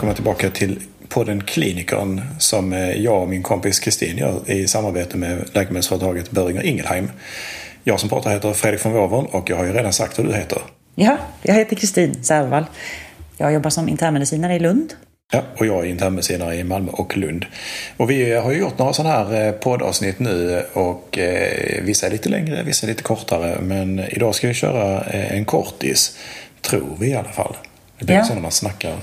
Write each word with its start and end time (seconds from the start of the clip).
välkomna 0.00 0.14
tillbaka 0.14 0.50
till 0.50 0.80
podden 1.08 1.42
Klinikern 1.42 2.20
som 2.38 2.72
eh, 2.72 2.90
jag 2.90 3.22
och 3.22 3.28
min 3.28 3.42
kompis 3.42 3.78
Kristin 3.78 4.16
gör 4.16 4.50
i 4.50 4.68
samarbete 4.68 5.16
med 5.16 5.44
läkemedelsföretaget 5.52 6.30
Böringer 6.30 6.62
Ingelheim. 6.62 7.10
Jag 7.84 8.00
som 8.00 8.08
pratar 8.08 8.30
heter 8.30 8.52
Fredrik 8.52 8.84
von 8.84 8.92
Wåvern 8.92 9.24
och 9.24 9.50
jag 9.50 9.56
har 9.56 9.64
ju 9.64 9.72
redan 9.72 9.92
sagt 9.92 10.18
vad 10.18 10.26
du 10.26 10.32
heter. 10.32 10.58
Ja, 10.94 11.16
jag 11.42 11.54
heter 11.54 11.76
Kristin 11.76 12.24
Särvall. 12.24 12.64
Jag 13.36 13.52
jobbar 13.52 13.70
som 13.70 13.88
internmedicinare 13.88 14.54
i 14.54 14.58
Lund. 14.58 14.94
Ja, 15.32 15.42
och 15.56 15.66
jag 15.66 15.86
är 15.86 15.90
internmedicinare 15.90 16.54
i 16.54 16.64
Malmö 16.64 16.90
och 16.92 17.16
Lund. 17.16 17.46
Och 17.96 18.10
vi 18.10 18.34
har 18.34 18.52
ju 18.52 18.58
gjort 18.58 18.78
några 18.78 18.92
sådana 18.92 19.14
här 19.14 19.46
eh, 19.46 19.52
poddavsnitt 19.52 20.18
nu 20.18 20.64
och 20.72 21.18
eh, 21.18 21.82
vissa 21.82 22.06
är 22.06 22.10
lite 22.10 22.28
längre, 22.28 22.62
vissa 22.62 22.86
är 22.86 22.88
lite 22.88 23.02
kortare. 23.02 23.60
Men 23.60 23.98
idag 23.98 24.34
ska 24.34 24.48
vi 24.48 24.54
köra 24.54 25.04
eh, 25.04 25.36
en 25.36 25.44
kortis, 25.44 26.18
tror 26.60 26.96
vi 27.00 27.08
i 27.08 27.14
alla 27.14 27.32
fall. 27.32 27.56
Det 28.00 28.06
blir 28.06 28.16
Ja. 28.16 28.24
så 28.24 28.34
när 28.34 28.40
man 28.42 28.50
snackar. 28.50 28.96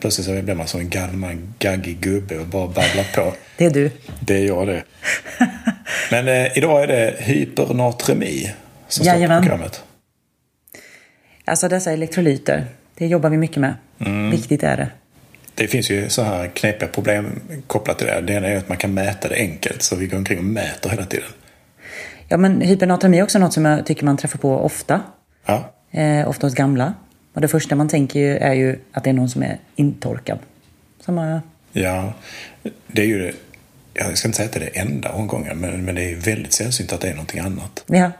Plötsligt 0.00 0.26
så 0.26 0.42
blir 0.42 0.54
man 0.54 0.66
som 0.66 0.80
en 0.80 0.88
gammal 0.88 1.36
gaggig 1.58 2.00
gubbe 2.00 2.38
och 2.38 2.46
bara 2.46 2.66
babblar 2.66 3.14
på. 3.14 3.34
Det 3.56 3.64
är 3.64 3.70
du. 3.70 3.90
Det 4.20 4.34
är 4.34 4.46
jag 4.46 4.66
det. 4.66 4.82
Men 6.10 6.28
eh, 6.28 6.58
idag 6.58 6.82
är 6.82 6.86
det 6.86 7.14
hypernatremi 7.18 8.52
som 8.88 9.04
står 9.04 9.12
på 9.12 9.18
Jajamän. 9.18 9.42
programmet. 9.42 9.82
Alltså 11.44 11.68
dessa 11.68 11.92
elektrolyter, 11.92 12.66
det 12.94 13.06
jobbar 13.06 13.30
vi 13.30 13.36
mycket 13.36 13.56
med. 13.56 13.74
Mm. 13.98 14.30
Viktigt 14.30 14.62
är 14.62 14.76
det. 14.76 14.88
Det 15.54 15.66
finns 15.68 15.90
ju 15.90 16.08
så 16.08 16.22
här 16.22 16.46
knepiga 16.48 16.88
problem 16.88 17.40
kopplat 17.66 17.98
till 17.98 18.06
det. 18.06 18.20
Det 18.20 18.32
ena 18.32 18.46
är 18.48 18.56
att 18.56 18.68
man 18.68 18.78
kan 18.78 18.94
mäta 18.94 19.28
det 19.28 19.34
enkelt. 19.36 19.82
Så 19.82 19.96
vi 19.96 20.06
går 20.06 20.16
omkring 20.18 20.38
och 20.38 20.44
mäter 20.44 20.90
hela 20.90 21.04
tiden. 21.04 21.28
Ja, 22.28 22.36
men 22.36 22.60
hypernatremi 22.60 23.18
är 23.18 23.22
också 23.22 23.38
något 23.38 23.52
som 23.52 23.64
jag 23.64 23.86
tycker 23.86 24.04
man 24.04 24.16
träffar 24.16 24.38
på 24.38 24.56
ofta. 24.56 25.00
Ja, 25.46 25.74
Eh, 25.92 26.28
ofta 26.28 26.46
hos 26.46 26.54
gamla. 26.54 26.94
Och 27.40 27.42
det 27.42 27.48
första 27.48 27.76
man 27.76 27.88
tänker 27.88 28.36
är 28.36 28.54
ju 28.54 28.78
att 28.92 29.04
det 29.04 29.10
är 29.10 29.14
någon 29.14 29.30
som 29.30 29.42
är 29.42 29.58
intorkad. 29.76 30.38
Som 31.00 31.18
har... 31.18 31.40
ja 31.72 32.12
det 32.86 33.02
är 33.02 33.06
ju. 33.06 33.32
Jag 33.94 34.18
ska 34.18 34.28
inte 34.28 34.36
säga 34.36 34.46
att 34.46 34.52
det 34.52 34.60
är 34.60 34.70
det 34.72 34.78
enda 34.78 35.12
omgången. 35.12 35.58
Men, 35.58 35.84
men 35.84 35.94
det 35.94 36.12
är 36.12 36.16
väldigt 36.16 36.52
sällsynt 36.52 36.92
att 36.92 37.00
det 37.00 37.08
är 37.08 37.12
någonting 37.12 37.40
annat. 37.40 37.84
Ja, 37.86 38.10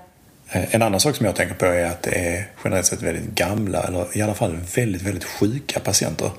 Eh, 0.51 0.75
En 0.75 0.83
annan 0.83 1.01
sak 1.01 1.17
som 1.17 1.27
jag 1.27 1.37
tänker 1.37 1.55
på 1.55 1.67
är 1.67 1.85
att 1.85 2.03
det 2.03 2.11
är 2.11 2.47
generellt 2.65 2.87
sett 2.87 3.03
väldigt 3.03 3.35
gamla, 3.35 3.83
eller 3.83 4.19
i 4.19 4.23
alla 4.23 4.35
fall 4.35 4.59
väldigt, 4.77 5.03
väldigt 5.03 5.25
sjuka 5.25 5.81
patienter. 5.81 6.31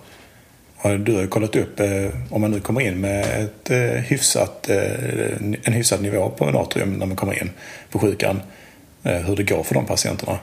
Och 0.78 1.00
du 1.00 1.14
har 1.14 1.22
ju 1.22 1.28
kollat 1.28 1.56
upp 1.56 1.80
eh, 1.80 2.10
om 2.30 2.42
man 2.42 2.52
nu 2.52 2.60
kommer 2.60 2.82
in 2.82 3.02
med 3.02 3.44
ett 3.44 3.70
eh, 3.70 3.80
hyfsat, 3.80 4.70
en 5.64 5.74
hyfsad 5.74 6.02
nivå 6.02 6.30
på 6.30 6.52
natrium 6.52 6.94
när 6.94 7.06
man 7.06 7.16
kommer 7.16 7.42
in 7.42 7.50
på 7.92 8.00
sjukan. 8.00 8.42
Hur 9.04 9.36
det 9.36 9.44
går 9.44 9.64
för 9.64 9.76
de 9.76 9.86
patienterna. 9.86 10.40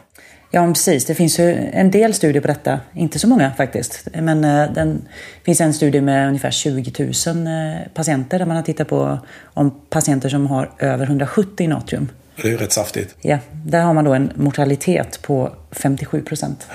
Ja 0.51 0.67
precis. 0.67 1.05
Det 1.05 1.15
finns 1.15 1.39
ju 1.39 1.71
en 1.73 1.91
del 1.91 2.15
studier 2.15 2.43
på 2.43 2.49
detta. 2.49 2.81
Inte 2.95 3.19
så 3.19 3.29
många 3.29 3.53
faktiskt. 3.53 4.09
Men 4.15 4.45
eh, 4.45 4.73
den 4.73 5.09
finns 5.45 5.61
en 5.61 5.75
studie 5.75 6.01
med 6.01 6.29
ungefär 6.29 6.51
20 6.51 6.93
000 6.99 7.47
eh, 7.47 7.93
patienter 7.95 8.39
där 8.39 8.47
man 8.47 8.57
har 8.57 8.63
tittat 8.63 8.89
på 8.89 9.19
om 9.45 9.81
patienter 9.91 10.29
som 10.29 10.47
har 10.47 10.71
över 10.79 11.07
170 11.07 11.65
i 11.65 11.67
natrium. 11.67 12.09
Det 12.43 12.49
är 12.49 12.53
ju 12.53 12.57
rätt 12.57 12.73
saftigt. 12.73 13.15
Ja, 13.21 13.39
där 13.53 13.83
har 13.83 13.95
man 13.95 14.05
då 14.05 14.15
en 14.15 14.33
mortalitet 14.35 15.23
på 15.23 15.53
57 15.71 16.23
procent. 16.23 16.67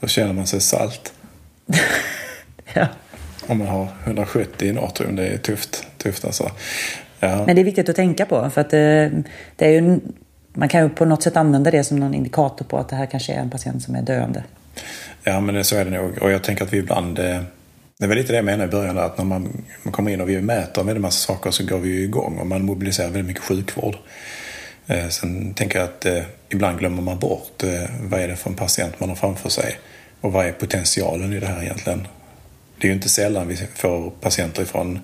Då 0.00 0.06
känner 0.06 0.32
man 0.32 0.46
sig 0.46 0.60
salt. 0.60 1.12
Ja. 2.74 2.86
Om 3.46 3.58
man 3.58 3.68
har 3.68 3.88
170 4.04 4.68
i 4.68 4.72
natrium, 4.72 5.16
det 5.16 5.26
är 5.26 5.38
tufft. 5.38 5.86
Tufft 5.98 6.24
alltså. 6.24 6.50
Ja. 7.20 7.44
Men 7.46 7.56
det 7.56 7.62
är 7.62 7.64
viktigt 7.64 7.88
att 7.88 7.96
tänka 7.96 8.26
på 8.26 8.50
för 8.50 8.60
att 8.60 8.72
eh, 8.72 8.78
det 9.56 9.66
är 9.66 9.68
ju, 9.68 10.00
man 10.58 10.68
kan 10.68 10.82
ju 10.82 10.88
på 10.88 11.04
något 11.04 11.22
sätt 11.22 11.36
använda 11.36 11.70
det 11.70 11.84
som 11.84 11.96
någon 11.96 12.14
indikator 12.14 12.64
på 12.64 12.78
att 12.78 12.88
det 12.88 12.96
här 12.96 13.06
kanske 13.06 13.32
är 13.32 13.38
en 13.38 13.50
patient 13.50 13.82
som 13.82 13.94
är 13.94 14.02
döende. 14.02 14.44
Ja, 15.24 15.40
men 15.40 15.64
så 15.64 15.76
är 15.76 15.84
det 15.84 15.90
nog. 15.90 16.18
Och 16.22 16.30
jag 16.30 16.42
tänker 16.42 16.64
att 16.64 16.72
vi 16.72 16.78
ibland... 16.78 17.18
Eh, 17.18 17.40
det 17.98 18.06
var 18.06 18.14
lite 18.14 18.32
det 18.32 18.36
jag 18.36 18.44
menade 18.44 18.64
i 18.64 18.70
början, 18.70 18.98
att 18.98 19.18
när 19.18 19.24
man, 19.24 19.64
man 19.82 19.92
kommer 19.92 20.10
in 20.10 20.20
och 20.20 20.28
vi 20.28 20.40
mäter 20.40 20.90
en 20.90 21.00
massa 21.00 21.32
saker 21.32 21.50
så 21.50 21.66
går 21.66 21.78
vi 21.78 21.88
ju 21.88 22.04
igång 22.04 22.38
och 22.38 22.46
man 22.46 22.64
mobiliserar 22.64 23.06
väldigt 23.06 23.26
mycket 23.26 23.42
sjukvård. 23.42 23.96
Eh, 24.86 25.08
Sen 25.08 25.54
tänker 25.54 25.78
jag 25.78 25.88
att 25.88 26.06
eh, 26.06 26.22
ibland 26.48 26.78
glömmer 26.78 27.02
man 27.02 27.18
bort 27.18 27.62
eh, 27.62 27.90
vad 28.00 28.20
är 28.20 28.28
det 28.28 28.36
för 28.36 28.50
en 28.50 28.56
patient 28.56 29.00
man 29.00 29.08
har 29.08 29.16
framför 29.16 29.48
sig 29.48 29.78
och 30.20 30.32
vad 30.32 30.46
är 30.46 30.52
potentialen 30.52 31.32
i 31.32 31.40
det 31.40 31.46
här 31.46 31.62
egentligen. 31.62 32.06
Det 32.80 32.86
är 32.86 32.88
ju 32.88 32.94
inte 32.94 33.08
sällan 33.08 33.48
vi 33.48 33.56
får 33.56 34.10
patienter 34.10 34.64
från 34.64 34.98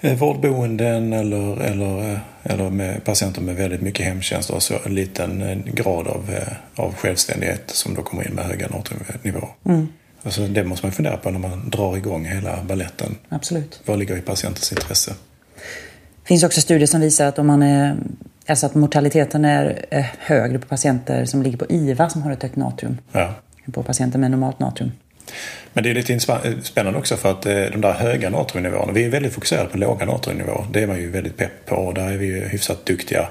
eh, 0.00 0.18
vårdboenden 0.18 1.12
eller, 1.12 1.60
eller, 1.62 2.12
eh, 2.12 2.18
eller 2.42 2.70
med 2.70 3.04
patienter 3.04 3.40
med 3.40 3.56
väldigt 3.56 3.80
mycket 3.80 4.06
hemtjänst 4.06 4.50
och 4.50 4.62
så 4.62 4.74
en 4.86 4.94
liten 4.94 5.42
eh, 5.42 5.56
grad 5.56 6.06
av, 6.08 6.34
av 6.74 6.94
självständighet 6.94 7.62
som 7.70 7.94
då 7.94 8.02
kommer 8.02 8.28
in 8.28 8.34
med 8.34 8.44
höga 8.44 8.68
natriumnivåer. 8.68 9.48
Alltså 10.22 10.46
det 10.46 10.64
måste 10.64 10.86
man 10.86 10.92
fundera 10.92 11.16
på 11.16 11.30
när 11.30 11.38
man 11.38 11.70
drar 11.70 11.96
igång 11.96 12.24
hela 12.24 12.62
balletten. 12.62 13.16
Absolut. 13.28 13.80
Vad 13.84 13.98
ligger 13.98 14.16
i 14.16 14.20
patientens 14.20 14.72
intresse? 14.72 15.14
Det 16.22 16.28
finns 16.28 16.42
också 16.42 16.60
studier 16.60 16.86
som 16.86 17.00
visar 17.00 17.26
att 17.26 17.38
om 17.38 17.46
man 17.46 17.62
är, 17.62 17.96
alltså 18.46 18.66
att 18.66 18.74
mortaliteten 18.74 19.44
är 19.44 19.86
högre 20.18 20.58
på 20.58 20.66
patienter 20.68 21.24
som 21.24 21.42
ligger 21.42 21.58
på 21.58 21.66
IVA 21.68 22.08
som 22.10 22.22
har 22.22 22.32
ett 22.32 22.42
högt 22.42 22.56
natrium 22.56 22.98
Ja. 23.12 23.34
på 23.72 23.82
patienter 23.82 24.18
med 24.18 24.30
normalt 24.30 24.58
natrium. 24.58 24.92
Men 25.72 25.84
det 25.84 25.90
är 25.90 25.94
lite 25.94 26.12
inspa- 26.14 26.62
spännande 26.62 26.98
också 26.98 27.16
för 27.16 27.30
att 27.30 27.46
eh, 27.46 27.54
de 27.54 27.80
där 27.80 27.92
höga 27.92 28.30
natriumnivåerna, 28.30 28.92
vi 28.92 29.04
är 29.04 29.08
väldigt 29.08 29.32
fokuserade 29.32 29.68
på 29.68 29.78
låga 29.78 30.06
natriumnivåer. 30.06 30.66
Det 30.72 30.82
är 30.82 30.86
man 30.86 30.98
ju 31.00 31.10
väldigt 31.10 31.36
pepp 31.36 31.66
på 31.66 31.76
och 31.76 31.94
där 31.94 32.08
är 32.12 32.16
vi 32.16 32.26
ju 32.26 32.44
hyfsat 32.48 32.86
duktiga. 32.86 33.28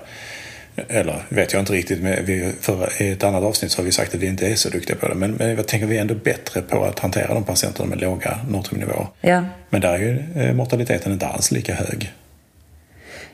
Eller 0.87 1.23
vet 1.29 1.53
jag 1.53 1.59
inte 1.61 1.73
riktigt, 1.73 2.01
men 2.01 2.25
vi, 2.25 2.51
för 2.61 3.01
i 3.01 3.11
ett 3.11 3.23
annat 3.23 3.43
avsnitt 3.43 3.71
så 3.71 3.79
har 3.81 3.85
vi 3.85 3.91
sagt 3.91 4.15
att 4.15 4.19
vi 4.21 4.27
inte 4.27 4.47
är 4.47 4.55
så 4.55 4.69
duktiga 4.69 4.95
på 4.95 5.07
det. 5.07 5.15
Men, 5.15 5.31
men 5.31 5.49
jag 5.49 5.67
tänker 5.67 5.85
att 5.85 5.91
vi 5.91 5.97
är 5.97 6.01
ändå 6.01 6.15
bättre 6.15 6.61
på 6.61 6.83
att 6.83 6.99
hantera 6.99 7.33
de 7.33 7.43
patienterna 7.43 7.89
med 7.89 8.01
låga 8.01 8.39
natriumnivåer. 8.49 9.07
Ja, 9.21 9.43
Men 9.69 9.81
där 9.81 9.93
är 9.93 9.97
ju 9.97 10.23
eh, 10.35 10.53
mortaliteten 10.53 11.11
inte 11.13 11.27
alls 11.27 11.51
lika 11.51 11.73
hög. 11.75 12.11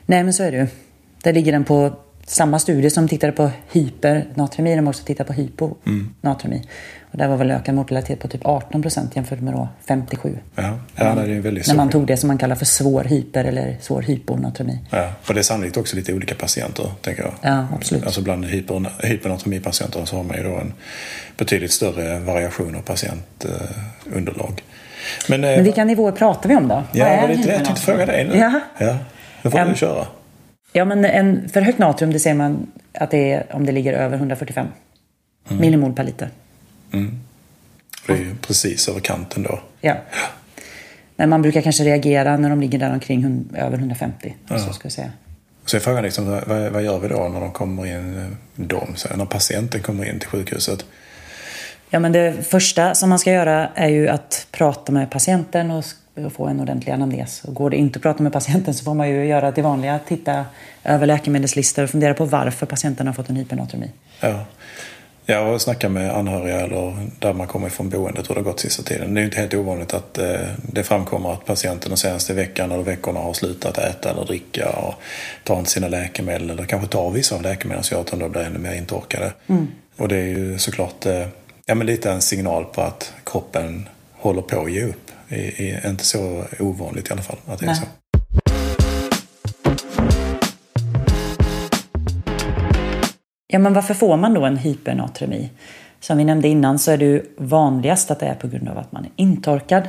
nej 0.06 0.24
men 0.24 0.32
så 0.32 0.42
är 0.42 0.50
det 0.52 0.56
ju. 0.58 0.66
Där 1.22 1.32
ligger 1.32 1.52
den 1.52 1.64
på 1.64 1.96
samma 2.26 2.58
studie 2.58 2.90
som 2.90 3.08
tittade 3.08 3.32
på 3.32 3.50
hypernatremi, 3.72 4.76
de 4.76 4.86
har 4.86 4.92
också 4.92 5.04
tittat 5.04 5.26
på 5.26 5.32
hyponatremi. 5.32 6.62
Och 7.12 7.18
där 7.18 7.28
var 7.28 7.36
väl 7.36 7.50
ökad 7.50 7.74
mortalitet 7.74 8.20
på 8.20 8.28
typ 8.28 8.40
18 8.46 8.82
procent 8.82 9.16
jämfört 9.16 9.40
med 9.40 9.54
då 9.54 9.68
57. 9.88 10.38
Ja, 10.54 10.78
ja 10.96 11.14
det 11.14 11.34
är 11.34 11.40
väldigt 11.40 11.68
När 11.68 11.74
man 11.74 11.90
tog 11.90 12.06
det 12.06 12.16
som 12.16 12.28
man 12.28 12.38
kallar 12.38 12.56
för 12.56 12.64
svår 12.64 13.04
hyper 13.04 13.44
eller 13.44 13.76
svår 13.80 14.02
hyponatremi. 14.02 14.78
Ja, 14.90 15.10
och 15.28 15.34
det 15.34 15.40
är 15.40 15.42
sannolikt 15.42 15.76
också 15.76 15.96
lite 15.96 16.12
olika 16.14 16.34
patienter, 16.34 16.86
tänker 17.02 17.22
jag. 17.22 17.32
Ja, 17.42 17.66
absolut. 17.74 18.04
Alltså 18.04 18.22
bland 18.22 18.44
hyper, 18.44 19.06
hypernatremipatienter 19.06 20.04
så 20.04 20.16
har 20.16 20.22
man 20.24 20.36
ju 20.36 20.42
då 20.42 20.54
en 20.56 20.72
betydligt 21.36 21.72
större 21.72 22.18
variation 22.18 22.76
av 22.76 22.80
patientunderlag. 22.80 24.62
Men, 25.28 25.44
eh, 25.44 25.50
Men 25.50 25.64
vilka 25.64 25.84
nivåer 25.84 26.12
pratar 26.12 26.48
vi 26.48 26.56
om 26.56 26.68
då? 26.68 26.82
ja, 26.92 27.04
Vad 27.04 27.12
är 27.12 27.20
var 27.20 27.28
det 27.28 27.34
inte 27.34 27.48
det 27.48 27.54
jag 27.54 27.64
tänkte 27.64 27.82
fråga 27.82 28.06
dig 28.06 28.24
nu? 28.28 28.36
Ja. 28.38 28.60
ja. 28.78 28.96
Då 29.42 29.50
får 29.50 29.60
Ja. 29.60 29.66
du 29.66 29.74
köra. 29.74 30.06
Ja, 30.76 30.84
men 30.84 31.04
en, 31.04 31.48
för 31.48 31.60
högt 31.60 31.78
natrium 31.78 32.12
det 32.12 32.20
ser 32.20 32.34
man 32.34 32.66
att 32.92 33.10
det 33.10 33.32
är 33.32 33.46
om 33.56 33.66
det 33.66 33.72
ligger 33.72 33.92
över 33.92 34.16
145 34.16 34.66
Mm. 35.48 35.60
millimol 35.60 35.92
per 35.92 36.04
liter. 36.04 36.28
Det 38.06 38.12
är 38.12 38.16
ju 38.16 38.34
precis 38.40 38.88
över 38.88 39.00
kanten 39.00 39.42
då. 39.42 39.60
Ja. 39.80 39.96
Men 41.16 41.28
man 41.30 41.42
brukar 41.42 41.60
kanske 41.60 41.84
reagera 41.84 42.36
när 42.36 42.50
de 42.50 42.60
ligger 42.60 42.78
där 42.78 42.92
omkring 42.92 43.44
över 43.56 43.78
150. 43.78 44.34
Så 44.48 44.58
ska 44.72 44.86
jag 44.86 44.92
säga. 44.92 45.10
Så 45.64 45.76
är 45.76 45.80
frågan 45.80 46.02
liksom, 46.02 46.26
vad, 46.46 46.72
vad 46.72 46.82
gör 46.82 46.98
vi 46.98 47.08
då 47.08 47.28
när 47.28 47.40
de 47.40 47.52
kommer 47.52 47.86
in, 47.86 48.18
eh, 48.18 48.26
de, 48.56 48.96
så 48.96 49.16
när 49.16 49.24
patienten 49.26 49.82
kommer 49.82 50.10
in 50.10 50.18
till 50.18 50.28
sjukhuset? 50.28 50.84
Ja, 51.90 51.98
men 52.00 52.12
det 52.12 52.46
första 52.46 52.94
som 52.94 53.08
man 53.08 53.18
ska 53.18 53.32
göra 53.32 53.68
är 53.74 53.88
ju 53.88 54.08
att 54.08 54.46
prata 54.50 54.92
med 54.92 55.10
patienten 55.10 55.70
och 55.70 55.84
och 56.14 56.32
få 56.32 56.46
en 56.46 56.60
ordentlig 56.60 56.92
anamnes. 56.92 57.44
Och 57.44 57.54
går 57.54 57.70
det 57.70 57.76
inte 57.76 57.96
att 57.96 58.02
prata 58.02 58.22
med 58.22 58.32
patienten 58.32 58.74
så 58.74 58.84
får 58.84 58.94
man 58.94 59.08
ju 59.08 59.24
göra 59.24 59.50
det 59.50 59.62
vanliga, 59.62 59.98
titta 59.98 60.44
över 60.84 61.06
läkemedelslistor 61.06 61.82
och 61.82 61.90
fundera 61.90 62.14
på 62.14 62.24
varför 62.24 62.66
patienten 62.66 63.06
har 63.06 63.14
fått 63.14 63.28
en 63.28 63.36
hypernatremi. 63.36 63.90
Ja. 64.20 64.44
Ja, 65.26 65.40
och 65.40 65.60
snacka 65.60 65.88
med 65.88 66.16
anhöriga 66.16 66.60
eller 66.60 67.08
där 67.18 67.32
man 67.32 67.46
kommer 67.46 67.66
ifrån 67.66 67.88
boendet 67.88 68.30
hur 68.30 68.34
det 68.34 68.40
har 68.40 68.44
gått 68.44 68.60
sista 68.60 68.82
tiden. 68.82 69.14
Det 69.14 69.18
är 69.18 69.22
ju 69.22 69.26
inte 69.26 69.40
helt 69.40 69.54
ovanligt 69.54 69.94
att 69.94 70.18
eh, 70.18 70.36
det 70.72 70.82
framkommer 70.82 71.32
att 71.32 71.44
patienten 71.44 71.88
den 71.90 71.96
senaste 71.96 72.34
veckan 72.34 72.72
eller 72.72 72.82
veckorna 72.82 73.20
har 73.20 73.32
slutat 73.32 73.78
äta 73.78 74.10
eller 74.10 74.24
dricka 74.24 74.70
och 74.70 74.94
tar 75.44 75.58
inte 75.58 75.70
sina 75.70 75.88
läkemedel 75.88 76.50
eller 76.50 76.64
kanske 76.64 76.88
tar 76.88 77.10
vissa 77.10 77.34
av 77.34 77.42
läkemedlen 77.42 77.84
så 77.84 78.00
att 78.00 78.06
de 78.06 78.18
då 78.18 78.28
blir 78.28 78.42
ännu 78.42 78.58
mer 78.58 78.74
intorkade. 78.74 79.32
Och 79.96 80.08
det 80.08 80.16
är 80.16 80.26
ju 80.26 80.58
såklart 80.58 81.06
eh, 81.06 81.26
ja, 81.66 81.74
men 81.74 81.86
lite 81.86 82.10
en 82.10 82.22
signal 82.22 82.64
på 82.64 82.80
att 82.80 83.12
kroppen 83.24 83.88
håller 84.12 84.42
på 84.42 84.60
att 84.60 84.72
ge 84.72 84.84
upp. 84.84 85.10
Det 85.28 85.70
är 85.70 85.90
inte 85.90 86.04
så 86.04 86.44
ovanligt 86.58 87.08
i 87.08 87.12
alla 87.12 87.22
fall 87.22 87.38
att 87.46 87.58
det 87.58 87.64
är 87.64 87.66
Nej. 87.66 87.76
så. 87.76 87.86
Ja, 93.46 93.58
men 93.58 93.74
varför 93.74 93.94
får 93.94 94.16
man 94.16 94.34
då 94.34 94.44
en 94.44 94.56
hypernatremi? 94.56 95.50
Som 96.00 96.18
vi 96.18 96.24
nämnde 96.24 96.48
innan 96.48 96.78
så 96.78 96.90
är 96.90 96.96
det 96.96 97.04
ju 97.04 97.22
vanligast 97.36 98.10
att 98.10 98.20
det 98.20 98.26
är 98.26 98.34
på 98.34 98.48
grund 98.48 98.68
av 98.68 98.78
att 98.78 98.92
man 98.92 99.04
är 99.04 99.10
intorkad. 99.16 99.82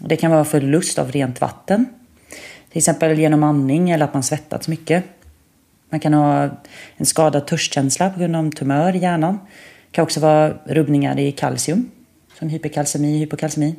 Det 0.00 0.16
kan 0.16 0.30
vara 0.30 0.44
förlust 0.44 0.98
av 0.98 1.12
rent 1.12 1.40
vatten. 1.40 1.86
Till 2.70 2.78
exempel 2.78 3.18
genom 3.18 3.42
andning 3.42 3.90
eller 3.90 4.04
att 4.04 4.14
man 4.14 4.22
svettats 4.22 4.68
mycket. 4.68 5.04
Man 5.90 6.00
kan 6.00 6.14
ha 6.14 6.50
en 6.96 7.06
skadad 7.06 7.46
törstkänsla 7.46 8.10
på 8.10 8.20
grund 8.20 8.36
av 8.36 8.50
tumör 8.50 8.96
i 8.96 8.98
hjärnan. 8.98 9.38
Det 9.86 9.92
kan 9.92 10.02
också 10.02 10.20
vara 10.20 10.54
rubbningar 10.64 11.18
i 11.18 11.32
kalcium, 11.32 11.90
som 12.38 12.48
hyperkalcemi, 12.48 13.18
hypokalcemi. 13.18 13.74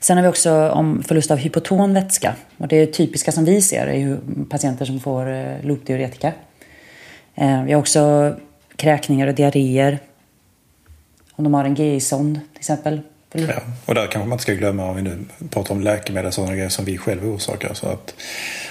Sen 0.00 0.16
har 0.16 0.22
vi 0.22 0.28
också 0.28 0.68
om 0.70 1.02
förlust 1.02 1.30
av 1.30 1.38
hypoton 1.38 1.94
vätska. 1.94 2.34
Och 2.56 2.68
det 2.68 2.86
typiska 2.86 3.32
som 3.32 3.44
vi 3.44 3.62
ser 3.62 3.86
är 3.86 4.18
patienter 4.50 4.84
som 4.84 5.00
får 5.00 5.32
eh, 5.32 5.62
loopdiuretika. 5.62 6.32
Eh, 7.34 7.62
vi 7.62 7.72
har 7.72 7.80
också 7.80 8.34
kräkningar 8.76 9.26
och 9.26 9.34
diarréer. 9.34 9.98
Om 11.32 11.44
de 11.44 11.54
har 11.54 11.64
en 11.64 11.74
GI-sond 11.74 12.40
till 12.52 12.58
exempel. 12.58 13.00
Ja, 13.32 13.62
och 13.86 13.94
där 13.94 14.06
kanske 14.06 14.18
man 14.18 14.32
inte 14.32 14.42
ska 14.42 14.52
glömma 14.52 14.84
om 14.84 14.96
vi 14.96 15.02
nu 15.02 15.18
pratar 15.50 15.74
om 15.74 15.80
läkemedel 15.80 16.26
och 16.26 16.34
sådana 16.34 16.54
grejer 16.54 16.68
som 16.68 16.84
vi 16.84 16.98
själva 16.98 17.26
orsakar. 17.26 17.74
Så 17.74 17.86
att 17.86 18.14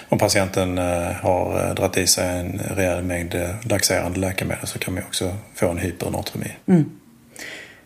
om 0.09 0.17
patienten 0.17 0.77
eh, 0.77 1.11
har 1.11 1.73
dragit 1.75 1.97
i 1.97 2.07
sig 2.07 2.39
en 2.39 2.59
rejäl 2.59 3.03
mängd 3.03 3.35
laxerande 3.63 4.19
läkemedel 4.19 4.67
så 4.67 4.79
kan 4.79 4.93
man 4.93 5.03
också 5.03 5.35
få 5.55 5.69
en 5.69 5.77
hypernatremi. 5.77 6.51
Mm. 6.67 6.98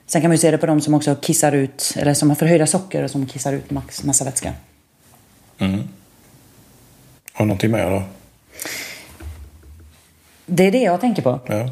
Sen 0.07 0.21
kan 0.21 0.29
man 0.29 0.35
ju 0.35 0.39
se 0.39 0.51
det 0.51 0.57
på 0.57 0.65
de 0.65 0.81
som 0.81 0.93
också 0.93 1.15
kissar 1.15 1.51
ut, 1.51 1.93
eller 1.97 2.13
som 2.13 2.29
har 2.29 2.35
förhöjda 2.35 2.67
socker 2.67 3.03
och 3.03 3.11
som 3.11 3.25
kissar 3.25 3.53
ut 3.53 3.71
max, 3.71 4.03
massa 4.03 4.25
vätska. 4.25 4.53
Mm. 5.57 5.83
Har 7.33 7.45
någonting 7.45 7.71
mer 7.71 7.89
då? 7.89 8.03
Det 10.45 10.67
är 10.67 10.71
det 10.71 10.81
jag 10.81 11.01
tänker 11.01 11.21
på. 11.21 11.39
Ja. 11.47 11.69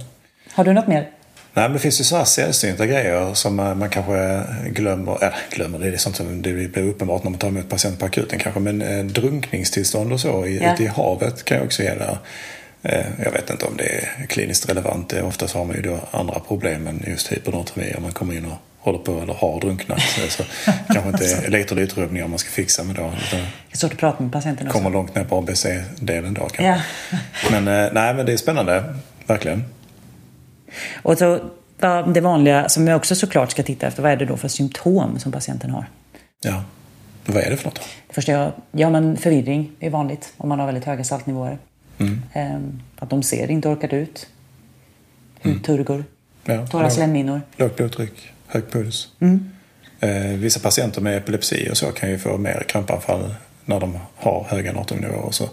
Har 0.53 0.63
du 0.63 0.73
något 0.73 0.87
mer? 0.87 1.09
Nej, 1.53 1.63
men 1.63 1.73
det 1.73 1.79
finns 1.79 1.99
ju 1.99 2.03
sådana 2.03 2.25
sällsynta 2.25 2.85
grejer 2.85 3.33
som 3.33 3.55
man 3.55 3.89
kanske 3.89 4.43
glömmer. 4.69 5.23
Äh, 5.23 5.29
glömmer, 5.49 5.79
det 5.79 5.87
är 5.87 5.97
sånt 5.97 6.15
som 6.15 6.41
det 6.41 6.53
blir 6.53 6.77
uppenbart 6.77 7.23
när 7.23 7.31
man 7.31 7.39
tar 7.39 7.47
emot 7.47 7.69
patient 7.69 7.99
på 7.99 8.05
akuten 8.05 8.39
kanske. 8.39 8.59
Men 8.59 8.81
eh, 8.81 9.05
drunkningstillstånd 9.05 10.13
och 10.13 10.19
så 10.19 10.45
i, 10.45 10.59
ja. 10.59 10.73
ute 10.73 10.83
i 10.83 10.87
havet 10.87 11.45
kan 11.45 11.57
ju 11.57 11.63
också 11.63 11.83
ge 11.83 11.89
där. 11.89 12.09
Eh, 12.09 12.17
jag 13.23 13.31
vet 13.31 13.49
inte 13.49 13.65
om 13.65 13.77
det 13.77 13.83
är 13.83 14.25
kliniskt 14.27 14.69
relevant. 14.69 15.13
Oftast 15.13 15.53
har 15.53 15.65
man 15.65 15.75
ju 15.75 15.81
då 15.81 15.99
andra 16.11 16.39
problem 16.39 16.87
än 16.87 17.03
just 17.07 17.31
hypernatremi 17.31 17.93
om 17.97 18.03
man 18.03 18.11
kommer 18.11 18.37
in 18.37 18.45
och 18.45 18.57
håller 18.79 18.99
på 18.99 19.11
eller 19.11 19.33
har 19.33 19.59
drunknat. 19.59 20.01
Så 20.29 20.43
kanske 20.87 21.09
inte 21.09 21.45
elektrolytrubbningar 21.45 22.27
man 22.27 22.39
ska 22.39 22.49
fixa 22.49 22.83
med 22.83 22.95
då. 22.95 23.13
Det 23.31 23.37
är 23.71 23.77
svårt 23.77 23.91
att 23.91 23.99
prata 23.99 24.23
med 24.23 24.31
patienten 24.31 24.67
också. 24.67 24.77
Kommer 24.77 24.89
långt 24.89 25.15
ner 25.15 25.23
på 25.23 25.37
ABC-delen 25.37 26.33
då 26.33 26.41
kanske. 26.41 26.83
Ja. 27.11 27.17
Men 27.51 27.67
eh, 27.67 27.93
nej, 27.93 28.13
men 28.13 28.25
det 28.25 28.33
är 28.33 28.37
spännande. 28.37 28.95
Verkligen. 29.27 29.63
Och 31.01 31.17
så 31.17 31.39
det 32.13 32.21
vanliga 32.21 32.69
som 32.69 32.85
vi 32.85 32.93
också 32.93 33.15
såklart 33.15 33.51
ska 33.51 33.63
titta 33.63 33.87
efter. 33.87 34.03
Vad 34.03 34.11
är 34.11 34.15
det 34.15 34.25
då 34.25 34.37
för 34.37 34.47
symptom 34.47 35.19
som 35.19 35.31
patienten 35.31 35.69
har? 35.69 35.85
Ja, 36.43 36.63
vad 37.25 37.43
är 37.43 37.49
det 37.49 37.57
för 37.57 37.65
något? 37.65 37.81
Det 38.07 38.13
första, 38.13 38.51
ja, 38.71 38.89
men 38.89 39.17
förvirring 39.17 39.71
är 39.79 39.89
vanligt 39.89 40.33
om 40.37 40.49
man 40.49 40.59
har 40.59 40.65
väldigt 40.65 40.85
höga 40.85 41.03
saltnivåer. 41.03 41.57
Mm. 42.01 42.81
Att 42.95 43.09
de 43.09 43.23
ser 43.23 43.51
inte 43.51 43.67
orkat 43.67 43.93
ut. 43.93 44.27
Hudturgor. 45.41 46.05
Mm. 46.45 46.59
Ja, 46.59 46.67
torra 46.67 46.89
slemhinnor. 46.89 47.41
Lågt 47.57 47.75
blodtryck, 47.75 48.31
hög 48.47 48.71
puls. 48.71 49.07
Eh, 49.99 50.37
vissa 50.37 50.59
patienter 50.59 51.01
med 51.01 51.17
epilepsi 51.17 51.69
och 51.71 51.77
så 51.77 51.91
kan 51.91 52.09
ju 52.09 52.19
få 52.19 52.37
mer 52.37 52.65
krampanfall 52.67 53.35
när 53.65 53.79
de 53.79 53.99
har 54.15 54.43
höga 54.49 54.73
natriumnivåer. 54.73 55.31
Så, 55.31 55.49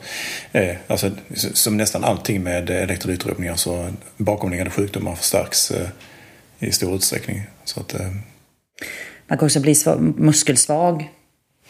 eh, 0.53 0.77
alltså, 0.87 1.11
som 1.35 1.77
nästan 1.77 2.05
allting 2.05 2.43
med 2.43 2.71
elektrolytrubbningar 2.71 3.57
så 3.57 3.91
bakomliggande 4.17 4.71
sjukdomar 4.71 5.15
förstärks 5.15 5.71
eh, 5.71 5.89
i 6.59 6.73
stor 6.73 6.95
utsträckning. 6.95 7.43
Så 7.65 7.81
att, 7.81 7.95
eh... 7.95 8.07
Man 9.27 9.39
kan 9.39 9.47
också 9.47 9.61
bli 9.61 9.75
muskelsvag. 10.17 11.11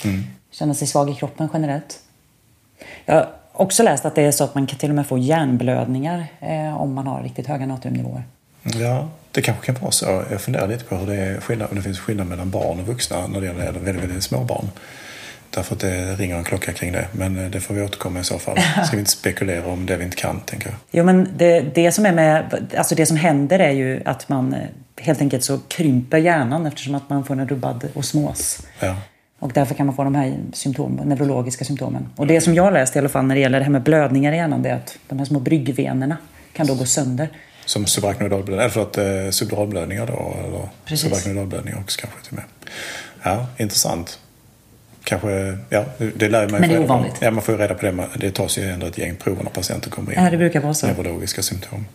Mm. 0.03 0.23
Känna 0.51 0.75
sig 0.75 0.89
svag 0.89 1.11
i 1.11 1.15
kroppen 1.15 1.49
generellt. 1.53 1.99
Jag 3.05 3.27
också 3.61 3.83
läst 3.83 4.05
att 4.05 4.15
det 4.15 4.23
är 4.23 4.31
så 4.31 4.45
att 4.45 4.55
man 4.55 4.67
kan 4.67 4.79
till 4.79 4.89
och 4.89 4.97
med 4.97 5.07
få 5.07 5.19
hjärnblödningar 5.19 6.27
eh, 6.41 6.83
om 6.83 6.95
man 6.95 7.07
har 7.07 7.23
riktigt 7.23 7.47
höga 7.47 7.67
natriumnivåer. 7.67 8.23
Ja, 8.63 9.09
det 9.33 9.43
kanske 9.43 9.67
kan 9.67 9.75
vara 9.75 9.91
så. 9.91 10.23
Jag 10.31 10.41
funderar 10.41 10.69
lite 10.69 10.85
på 10.85 10.97
hur 10.97 11.07
det, 11.07 11.17
är 11.17 11.41
skillnad, 11.41 11.69
det 11.73 11.83
finns 11.83 12.01
skillnad 12.01 12.27
mellan 12.27 12.51
barn 12.51 12.81
och 12.81 12.87
vuxna 12.87 13.27
när 13.27 13.41
det 13.41 13.47
gäller 13.47 13.73
väldigt, 13.73 14.05
väldigt 14.05 14.25
små 14.25 14.45
barn. 14.45 14.71
Därför 15.51 15.75
att 15.75 15.81
det 15.81 16.15
ringer 16.15 16.37
en 16.37 16.45
klocka 16.45 16.73
kring 16.73 16.93
det. 16.93 17.09
Men 17.13 17.45
eh, 17.45 17.51
det 17.51 17.61
får 17.61 17.75
vi 17.75 17.83
återkomma 17.83 18.21
i 18.21 18.25
så 18.25 18.39
fall. 18.39 18.59
Ska 18.87 18.97
vi 18.97 18.99
inte 18.99 19.11
spekulera 19.11 19.67
om 19.67 19.87
det 19.87 19.97
vi 19.97 20.05
inte 20.05 20.17
kan, 20.17 20.41
tänker 20.41 20.69
jag. 20.69 20.77
Jo, 20.91 21.05
men 21.05 21.29
det, 21.37 21.61
det 21.61 21.93
som 21.93 22.07
är 22.07 22.13
med... 22.13 22.69
Alltså 22.77 22.95
det 22.95 23.07
som 23.07 23.17
händer 23.17 23.59
är 23.59 23.71
ju 23.71 24.03
att 24.05 24.29
man 24.29 24.55
eh, 24.55 24.61
helt 24.97 25.21
enkelt 25.21 25.45
så 25.45 25.59
krymper 25.69 26.19
hjärnan 26.19 26.67
eftersom 26.67 26.95
att 26.95 27.11
man 27.11 27.25
får 27.25 27.35
en 27.35 27.49
rubbad 27.49 27.89
osmos. 27.95 28.67
Ja. 28.81 28.97
Och 29.39 29.53
därför 29.53 29.75
kan 29.75 29.87
man 29.87 29.97
få 29.97 30.05
de 30.05 30.15
här 30.15 30.37
symptom, 30.53 31.01
neurologiska 31.05 31.65
symptomen. 31.65 32.09
Och 32.17 32.27
det 32.27 32.41
som 32.41 32.55
jag 32.55 32.73
läst 32.73 32.97
i 32.97 32.99
alla 32.99 33.09
fall 33.09 33.25
när 33.25 33.35
det 33.35 33.41
gäller 33.41 33.59
det 33.59 33.65
här 33.65 33.73
med 33.73 33.83
blödningar 33.83 34.33
i 34.33 34.37
hjärnan, 34.37 34.63
det 34.63 34.69
är 34.69 34.75
att 34.75 34.99
de 35.09 35.19
här 35.19 35.27
små 35.27 35.41
bryggvenerna 35.41 36.17
kan 36.53 36.67
då 36.67 36.75
gå 36.75 36.85
sönder. 36.85 37.29
Som 37.65 37.87
subarachnoidalblödningar, 37.87 38.63
eller 38.63 38.71
förlåt, 38.71 38.99
eh, 38.99 39.31
subduralblödningar 39.31 40.07
då? 40.07 40.37
Eller 40.87 40.97
subarachnoidalblödningar 40.97 41.79
också 41.81 42.01
kanske 42.01 42.29
till 42.29 42.35
med. 42.35 42.45
Ja, 43.23 43.47
intressant. 43.57 44.19
Kanske, 45.05 45.59
ja, 45.69 45.85
det 46.17 46.29
lär 46.29 46.49
man 46.49 46.61
Men 46.61 46.71
det 46.71 46.77
är 46.77 46.81
ovanligt. 46.81 47.15
Ja, 47.21 47.31
man 47.31 47.43
får 47.43 47.55
ju 47.55 47.61
reda 47.61 47.75
på 47.75 47.87
det. 47.87 48.09
Det 48.17 48.31
tas 48.31 48.59
ju 48.59 48.71
ändå 48.71 48.87
ett 48.87 48.99
gäng 48.99 49.17
prover 49.17 49.45
när 49.45 49.51
patienter 49.51 49.91
kommer 49.91 50.13
in. 50.13 50.25
Ja, 50.25 50.31
det 50.31 50.37
brukar 50.37 50.61
vara 50.61 50.75
så. 50.75 50.87
Neurologiska 50.87 51.43
symptom. 51.43 51.87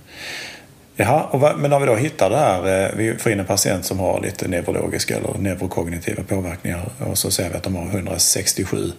Jaha, 0.95 1.23
och 1.23 1.59
men 1.59 1.69
när 1.69 1.79
vi 1.79 1.85
då 1.85 1.95
hittar 1.95 2.29
det 2.29 2.37
här, 2.37 2.85
eh, 2.85 2.95
vi 2.97 3.15
får 3.15 3.31
in 3.31 3.39
en 3.39 3.45
patient 3.45 3.85
som 3.85 3.99
har 3.99 4.21
lite 4.21 4.47
neurologiska 4.47 5.17
eller 5.17 5.37
neurokognitiva 5.37 6.23
påverkningar 6.23 6.89
och 6.99 7.17
så 7.17 7.31
ser 7.31 7.49
vi 7.49 7.55
att 7.55 7.63
de 7.63 7.75
har 7.75 7.85
167 7.85 8.91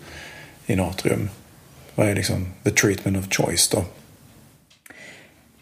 i 0.66 0.76
natrium. 0.76 1.30
Vad 1.94 2.08
är 2.08 2.14
liksom 2.14 2.52
the 2.62 2.70
treatment 2.70 3.16
of 3.16 3.32
choice 3.32 3.68
då? 3.68 3.84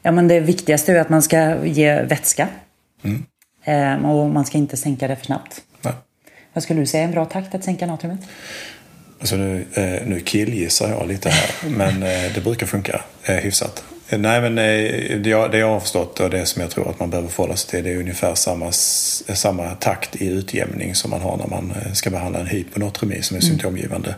Ja, 0.03 0.13
men 0.13 0.29
det 0.29 0.41
viktigaste 0.41 0.93
är 0.93 1.01
att 1.01 1.09
man 1.09 1.23
ska 1.23 1.65
ge 1.65 2.03
vätska. 2.03 2.49
Mm. 3.03 3.25
Ehm, 3.65 4.05
och 4.05 4.31
man 4.31 4.45
ska 4.45 4.59
inte 4.59 4.77
sänka 4.77 5.09
det 5.09 5.17
för 5.17 5.27
snabbt. 5.27 5.63
Nej. 5.83 5.95
Vad 6.53 6.65
skulle 6.65 6.81
du 6.81 6.87
säga 6.87 7.03
är 7.03 7.07
en 7.07 7.13
bra 7.13 7.25
takt 7.25 7.55
att 7.55 7.65
sänka 7.65 7.87
natriumet? 7.87 8.21
Alltså 9.21 9.37
nu, 9.37 9.67
eh, 9.75 10.07
nu 10.09 10.21
killgissar 10.21 10.89
jag 10.89 11.09
lite 11.09 11.29
här, 11.29 11.71
men 11.71 12.03
eh, 12.03 12.33
det 12.35 12.41
brukar 12.45 12.67
funka 12.67 13.01
hyfsat. 13.23 13.85
Nej, 14.19 14.41
men 14.41 14.59
eh, 14.59 15.19
det 15.19 15.31
jag, 15.31 15.51
det 15.51 15.59
jag 15.59 15.69
har 15.69 15.81
förstått 15.81 16.21
och 16.21 16.31
det 16.31 16.47
som 16.47 16.63
jag 16.63 16.71
tror 16.71 16.91
att 16.91 17.01
man 17.01 17.11
behöver 17.11 17.29
förhålla 17.29 17.57
sig 17.57 17.71
till 17.71 17.85
det 17.85 17.91
är 17.91 17.99
ungefär 17.99 18.35
samma, 18.35 18.73
samma 18.73 19.71
takt 19.71 20.17
i 20.17 20.27
utjämning 20.27 20.95
som 20.95 21.11
man 21.11 21.21
har 21.21 21.37
när 21.37 21.47
man 21.47 21.71
eh, 21.71 21.93
ska 21.93 22.11
behandla 22.11 22.41
en 22.41 22.47
hyponatremi 22.47 23.23
som 23.23 23.37
är 23.37 23.43
mm. 23.43 23.51
symptomgivande. 23.51 24.15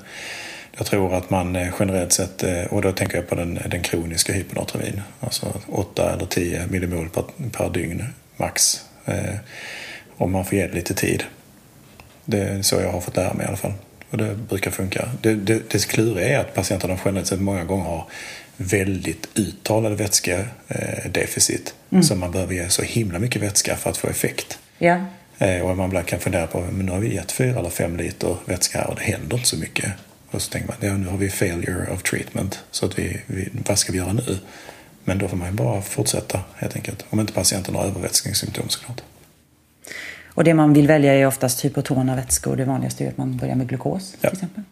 Jag 0.77 0.87
tror 0.87 1.15
att 1.15 1.31
man 1.31 1.57
eh, 1.57 1.69
generellt 1.79 2.13
sett, 2.13 2.45
och 2.71 2.83
då 2.83 2.93
tänker 2.93 3.17
jag 3.17 3.29
på 3.29 3.35
den, 3.35 3.59
den 3.67 3.83
kroniska 3.83 4.33
hyponatremin, 4.33 5.03
alltså 5.21 5.47
8 5.69 6.13
eller 6.13 6.27
10 6.27 6.67
millimol 6.67 7.09
per, 7.09 7.25
per 7.53 7.71
dygn 7.71 8.05
max. 8.37 8.81
Eh, 9.05 9.35
om 10.17 10.33
man 10.33 10.45
får 10.45 10.59
ge 10.59 10.67
det 10.67 10.75
lite 10.75 10.95
tid. 10.95 11.25
Det 12.25 12.39
är 12.39 12.63
så 12.63 12.77
jag 12.77 12.93
har 12.93 13.01
fått 13.01 13.17
lära 13.17 13.35
mig 13.35 13.45
i 13.45 13.49
alla 13.49 13.57
fall. 13.57 13.73
Och 14.11 14.19
det 14.19 14.35
brukar 14.35 14.71
funka. 14.71 15.09
Det, 15.21 15.35
det, 15.35 15.71
det 15.71 15.87
kluriga 15.89 16.29
är 16.29 16.39
att 16.39 16.55
patienterna 16.55 16.99
generellt 17.05 17.27
sett 17.27 17.41
många 17.41 17.65
gånger 17.65 17.85
har 17.85 18.05
väldigt 18.57 19.29
uttalad 19.35 19.93
vätskedeficit. 19.93 21.75
Mm. 21.91 22.03
Så 22.03 22.17
man 22.17 22.31
behöver 22.31 22.55
ge 22.55 22.69
så 22.69 22.83
himla 22.83 23.19
mycket 23.19 23.43
vätska 23.43 23.77
för 23.77 23.91
att 23.91 23.97
få 23.97 24.09
effekt. 24.09 24.59
Ja. 24.79 25.05
Eh, 25.39 25.61
och 25.61 25.77
man 25.77 26.05
kan 26.05 26.21
fundera 26.21 26.47
på, 26.47 26.61
men 26.61 26.87
nu 26.87 26.93
har 26.93 26.99
vi 26.99 27.15
gett 27.15 27.33
fyra 27.33 27.59
eller 27.59 27.71
fem 27.71 27.97
liter 27.97 28.37
vätska 28.45 28.85
och 28.85 28.97
det 28.97 29.03
händer 29.03 29.37
inte 29.37 29.49
så 29.49 29.57
mycket. 29.57 29.93
Och 30.31 30.43
så 30.43 30.51
tänker 30.51 30.69
man, 30.69 30.77
ja 30.81 30.97
nu 30.97 31.07
har 31.07 31.19
vi 31.19 31.31
failure 31.31 31.93
of 31.93 32.03
treatment. 32.03 32.65
Så 32.71 32.87
att 32.87 32.99
vi, 32.99 33.21
vi, 33.27 33.49
vad 33.67 33.79
ska 33.79 33.93
vi 33.93 33.99
göra 33.99 34.13
nu? 34.13 34.39
Men 35.05 35.19
då 35.19 35.29
får 35.29 35.37
man 35.37 35.49
ju 35.49 35.55
bara 35.55 35.83
fortsätta 35.83 36.41
helt 36.57 36.77
enkelt. 36.77 37.05
Om 37.11 37.21
inte 37.21 37.33
patienten 37.33 37.75
har 37.75 37.85
övervätskningssymptom 37.85 38.69
såklart. 38.69 39.03
Och 40.27 40.45
det 40.45 40.55
man 40.55 40.73
vill 40.73 40.87
välja 40.87 41.15
är 41.15 41.27
oftast 41.27 41.65
hypotona 41.65 42.17
vätskor. 42.17 42.57
Det 42.57 42.65
vanligaste 42.65 43.05
är 43.05 43.09
att 43.09 43.17
man 43.17 43.37
börjar 43.37 43.55
med 43.55 43.69
glukos 43.69 44.11
till 44.11 44.19
ja. 44.23 44.31
exempel. 44.31 44.63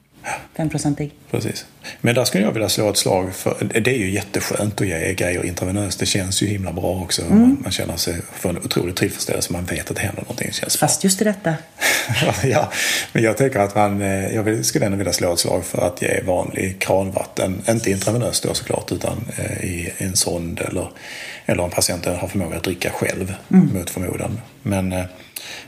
5-procentig. 0.57 1.11
Precis. 1.31 1.67
Men 2.01 2.15
där 2.15 2.25
skulle 2.25 2.45
jag 2.45 2.53
vilja 2.53 2.69
slå 2.69 2.91
ett 2.91 2.97
slag 2.97 3.35
för 3.35 3.57
det 3.81 3.91
är 3.91 3.99
ju 3.99 4.11
jätteskönt 4.11 4.81
att 4.81 4.87
ge 4.87 5.15
grejer 5.15 5.45
intravenöst. 5.45 5.99
Det 5.99 6.07
känns 6.07 6.43
ju 6.43 6.47
himla 6.47 6.73
bra 6.73 7.01
också. 7.03 7.23
Mm. 7.23 7.39
Man, 7.39 7.59
man, 7.63 7.73
känner 7.73 7.97
sig 7.97 8.15
för 8.33 8.49
en 8.49 8.59
otrolig 8.59 8.97
tillfredsställelse. 8.97 9.53
Man 9.53 9.65
vet 9.65 9.91
att 9.91 9.97
det 9.97 10.03
händer 10.03 10.23
någonting. 10.23 10.47
Det 10.49 10.55
känns 10.55 10.77
Fast 10.77 11.05
just 11.05 11.21
i 11.21 11.25
detta. 11.25 11.55
ja, 12.45 12.73
men 13.13 13.23
jag 13.23 13.37
tänker 13.37 13.59
att 13.59 13.75
man, 13.75 14.03
eh, 14.03 14.35
jag 14.35 14.65
skulle 14.65 14.87
ändå 14.87 14.99
vilja 14.99 15.13
slå 15.13 15.33
ett 15.33 15.39
slag 15.39 15.65
för 15.65 15.87
att 15.87 16.03
ge 16.03 16.23
vanlig 16.27 16.81
kranvatten. 16.81 17.63
Inte 17.69 17.91
intravenöst 17.91 18.43
då 18.43 18.55
såklart 18.55 18.93
utan 18.93 19.25
eh, 19.39 19.65
i 19.65 19.93
en 19.99 20.17
sond 20.17 20.61
eller, 20.61 20.91
eller 21.47 21.63
om 21.63 21.71
patienten 21.71 22.17
har 22.17 22.29
förmåga 22.29 22.57
att 22.57 22.63
dricka 22.63 22.91
själv 22.91 23.35
mm. 23.51 23.71
mot 23.75 23.91
förmodan. 23.91 24.41
Men 24.63 24.93
eh, 24.93 25.05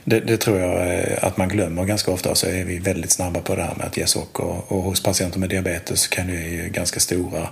det, 0.05 0.21
det, 0.21 0.37
tror 0.37 0.59
jag 0.59 0.99
eh, 0.99 1.25
att 1.25 1.37
man 1.37 1.49
glömmer 1.49 1.85
ganska 1.85 2.11
ofta. 2.11 2.35
Så 2.35 2.47
är 2.47 2.65
vi 2.65 2.79
väldigt 2.79 3.11
snabba 3.11 3.41
på 3.41 3.55
det 3.55 3.63
här 3.63 3.75
med 3.75 3.87
att 3.87 3.97
ge 3.97 4.07
socker. 4.07 4.73
Och 4.73 4.83
hos 4.83 5.03
patienter 5.03 5.39
med 5.39 5.49
diabetes 5.49 6.07
kan 6.07 6.27
det 6.27 6.33
ge 6.33 6.69
ganska 6.69 7.01
stora 7.01 7.49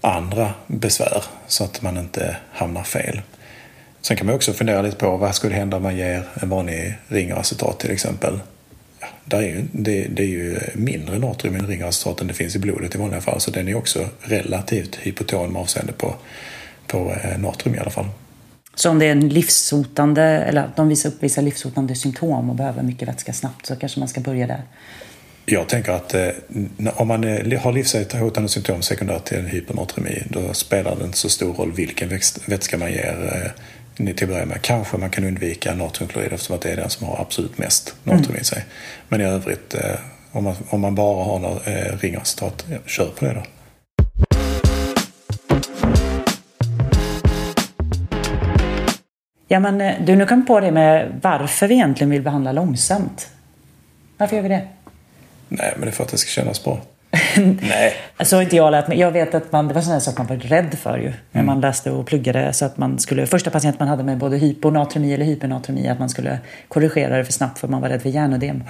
andra 0.00 0.54
besvär 0.66 1.24
så 1.46 1.64
att 1.64 1.82
man 1.82 1.98
inte 1.98 2.36
hamnar 2.52 2.82
fel. 2.82 3.20
Sen 4.00 4.16
kan 4.16 4.26
man 4.26 4.34
också 4.34 4.52
fundera 4.52 4.82
lite 4.82 4.96
på 4.96 5.16
vad 5.16 5.34
skulle 5.34 5.54
hända 5.54 5.76
om 5.76 5.82
man 5.82 5.96
ger 5.96 6.24
en 6.42 6.48
vanlig 6.48 6.94
ringacetat 7.08 7.78
till 7.80 7.90
exempel. 7.90 8.40
Ja, 9.00 9.06
där 9.24 9.38
är 9.38 9.42
ju, 9.42 9.64
det, 9.72 10.06
det, 10.10 10.22
är 10.22 10.26
ju 10.26 10.58
mindre 10.74 11.18
natrium 11.18 11.56
i 11.56 11.58
ringacetat 11.58 12.20
än 12.20 12.26
det 12.26 12.34
finns 12.34 12.56
i 12.56 12.58
blodet 12.58 12.94
i 12.94 12.98
vanliga 12.98 13.20
fall. 13.20 13.40
Så 13.40 13.50
den 13.50 13.68
är 13.68 13.74
också 13.74 14.08
relativt 14.20 14.94
hypoton 14.96 15.52
med 15.52 15.62
avseende 15.62 15.92
på, 15.92 16.14
på 16.86 17.14
eh, 17.22 17.38
natrium 17.38 17.76
i 17.76 17.78
alla 17.78 17.90
fall. 17.90 18.06
Så 18.78 18.90
om 18.90 18.98
det 18.98 19.06
är 19.06 19.12
en 19.12 19.28
livshotande, 19.28 20.22
eller 20.22 20.64
att 20.64 20.76
de 20.76 20.88
visar 20.88 21.08
upp 21.08 21.16
vissa 21.20 21.40
livshotande 21.40 21.94
symptom 21.94 22.50
och 22.50 22.56
behöver 22.56 22.82
mycket 22.82 23.08
vätska 23.08 23.32
snabbt 23.32 23.66
så 23.66 23.76
kanske 23.76 23.98
man 23.98 24.08
ska 24.08 24.20
börja 24.20 24.46
där. 24.46 24.62
Jag 25.46 25.68
tänker 25.68 25.92
att 25.92 26.14
eh, 26.14 26.28
om 26.94 27.08
man 27.08 27.24
är, 27.24 27.56
har 27.56 27.72
livshotande 27.72 28.48
symptom 28.48 28.82
sekundärt 28.82 29.24
till 29.24 29.46
hypernatremi 29.46 30.22
då 30.30 30.54
spelar 30.54 30.96
det 30.96 31.04
inte 31.04 31.18
så 31.18 31.28
stor 31.28 31.54
roll 31.54 31.72
vilken 31.72 32.08
vätska 32.46 32.78
man 32.78 32.92
ger 32.92 33.52
eh, 33.96 34.04
till 34.14 34.24
att 34.24 34.30
börja 34.30 34.46
med. 34.46 34.62
Kanske 34.62 34.96
man 34.96 35.10
kan 35.10 35.24
undvika 35.24 35.74
natriumklorid 35.74 36.32
eftersom 36.32 36.56
att 36.56 36.62
det 36.62 36.72
är 36.72 36.76
den 36.76 36.90
som 36.90 37.06
har 37.06 37.20
absolut 37.20 37.58
mest 37.58 37.94
natrium 38.04 38.30
mm. 38.30 38.40
i 38.40 38.44
sig. 38.44 38.64
Men 39.08 39.20
i 39.20 39.24
övrigt, 39.24 39.74
eh, 39.74 39.94
om, 40.32 40.44
man, 40.44 40.54
om 40.68 40.80
man 40.80 40.94
bara 40.94 41.24
har 41.24 41.38
några 41.38 41.64
eh, 41.64 41.98
ringacetat, 41.98 42.66
ja, 42.70 42.76
kör 42.86 43.06
på 43.06 43.24
det 43.24 43.32
då. 43.32 43.42
Ja, 49.48 49.60
men 49.60 49.80
eh, 49.80 49.94
du, 50.04 50.16
nu 50.16 50.26
kom 50.26 50.46
på 50.46 50.60
det 50.60 50.70
med 50.70 51.20
varför 51.22 51.68
vi 51.68 51.74
egentligen 51.74 52.10
vill 52.10 52.22
behandla 52.22 52.52
långsamt. 52.52 53.28
Varför 54.16 54.36
gör 54.36 54.42
vi 54.42 54.48
det? 54.48 54.68
Nej, 55.48 55.72
men 55.76 55.80
det 55.80 55.88
är 55.88 55.92
för 55.92 56.04
att 56.04 56.10
det 56.10 56.18
ska 56.18 56.28
kännas 56.28 56.64
bra. 56.64 56.78
Nej. 57.60 57.94
Så 58.20 58.36
har 58.36 58.42
inte 58.42 58.56
jag 58.56 58.70
lärt 58.70 58.88
mig. 58.88 58.98
Jag 58.98 59.10
vet 59.10 59.34
att 59.34 59.52
man, 59.52 59.68
det 59.68 59.74
var 59.74 59.82
sådana 59.82 60.00
saker 60.00 60.18
man 60.18 60.26
var 60.26 60.36
rädd 60.36 60.74
för 60.78 60.98
ju. 60.98 61.04
När 61.04 61.40
mm. 61.40 61.46
man 61.46 61.60
läste 61.60 61.90
och 61.90 62.06
pluggade. 62.06 62.52
Så 62.52 62.64
att 62.64 62.76
man 62.76 62.98
skulle, 62.98 63.26
första 63.26 63.50
patient 63.50 63.78
man 63.78 63.88
hade 63.88 64.02
med 64.02 64.18
både 64.18 64.36
hyponatremi 64.36 65.14
eller 65.14 65.24
hypernatremi, 65.24 65.88
att 65.88 65.98
man 65.98 66.08
skulle 66.08 66.38
korrigera 66.68 67.16
det 67.16 67.24
för 67.24 67.32
snabbt 67.32 67.58
för 67.58 67.68
man 67.68 67.80
var 67.80 67.88
rädd 67.88 68.02
för 68.02 68.08
hjärnödem. 68.08 68.62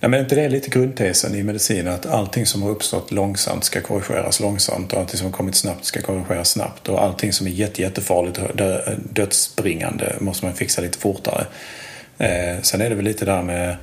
Ja, 0.00 0.08
men 0.08 0.20
inte 0.20 0.34
det 0.34 0.42
är 0.42 0.48
lite 0.48 0.70
grundtesen 0.70 1.34
i 1.34 1.42
medicin 1.42 1.88
att 1.88 2.06
allting 2.06 2.46
som 2.46 2.62
har 2.62 2.70
uppstått 2.70 3.12
långsamt 3.12 3.64
ska 3.64 3.80
korrigeras 3.80 4.40
långsamt 4.40 4.92
och 4.92 5.00
allting 5.00 5.18
som 5.18 5.26
har 5.26 5.32
kommit 5.32 5.54
snabbt 5.54 5.84
ska 5.84 6.00
korrigeras 6.00 6.50
snabbt 6.50 6.88
och 6.88 7.02
allting 7.02 7.32
som 7.32 7.46
är 7.46 7.50
jätte, 7.50 7.82
jättefarligt 7.82 8.38
och 8.38 8.56
dödsbringande 9.12 10.12
måste 10.20 10.44
man 10.44 10.54
fixa 10.54 10.82
lite 10.82 10.98
fortare. 10.98 11.46
Eh, 12.18 12.62
sen 12.62 12.80
är 12.80 12.88
det 12.88 12.94
väl 12.94 13.04
lite 13.04 13.24
där 13.24 13.42
med 13.42 13.76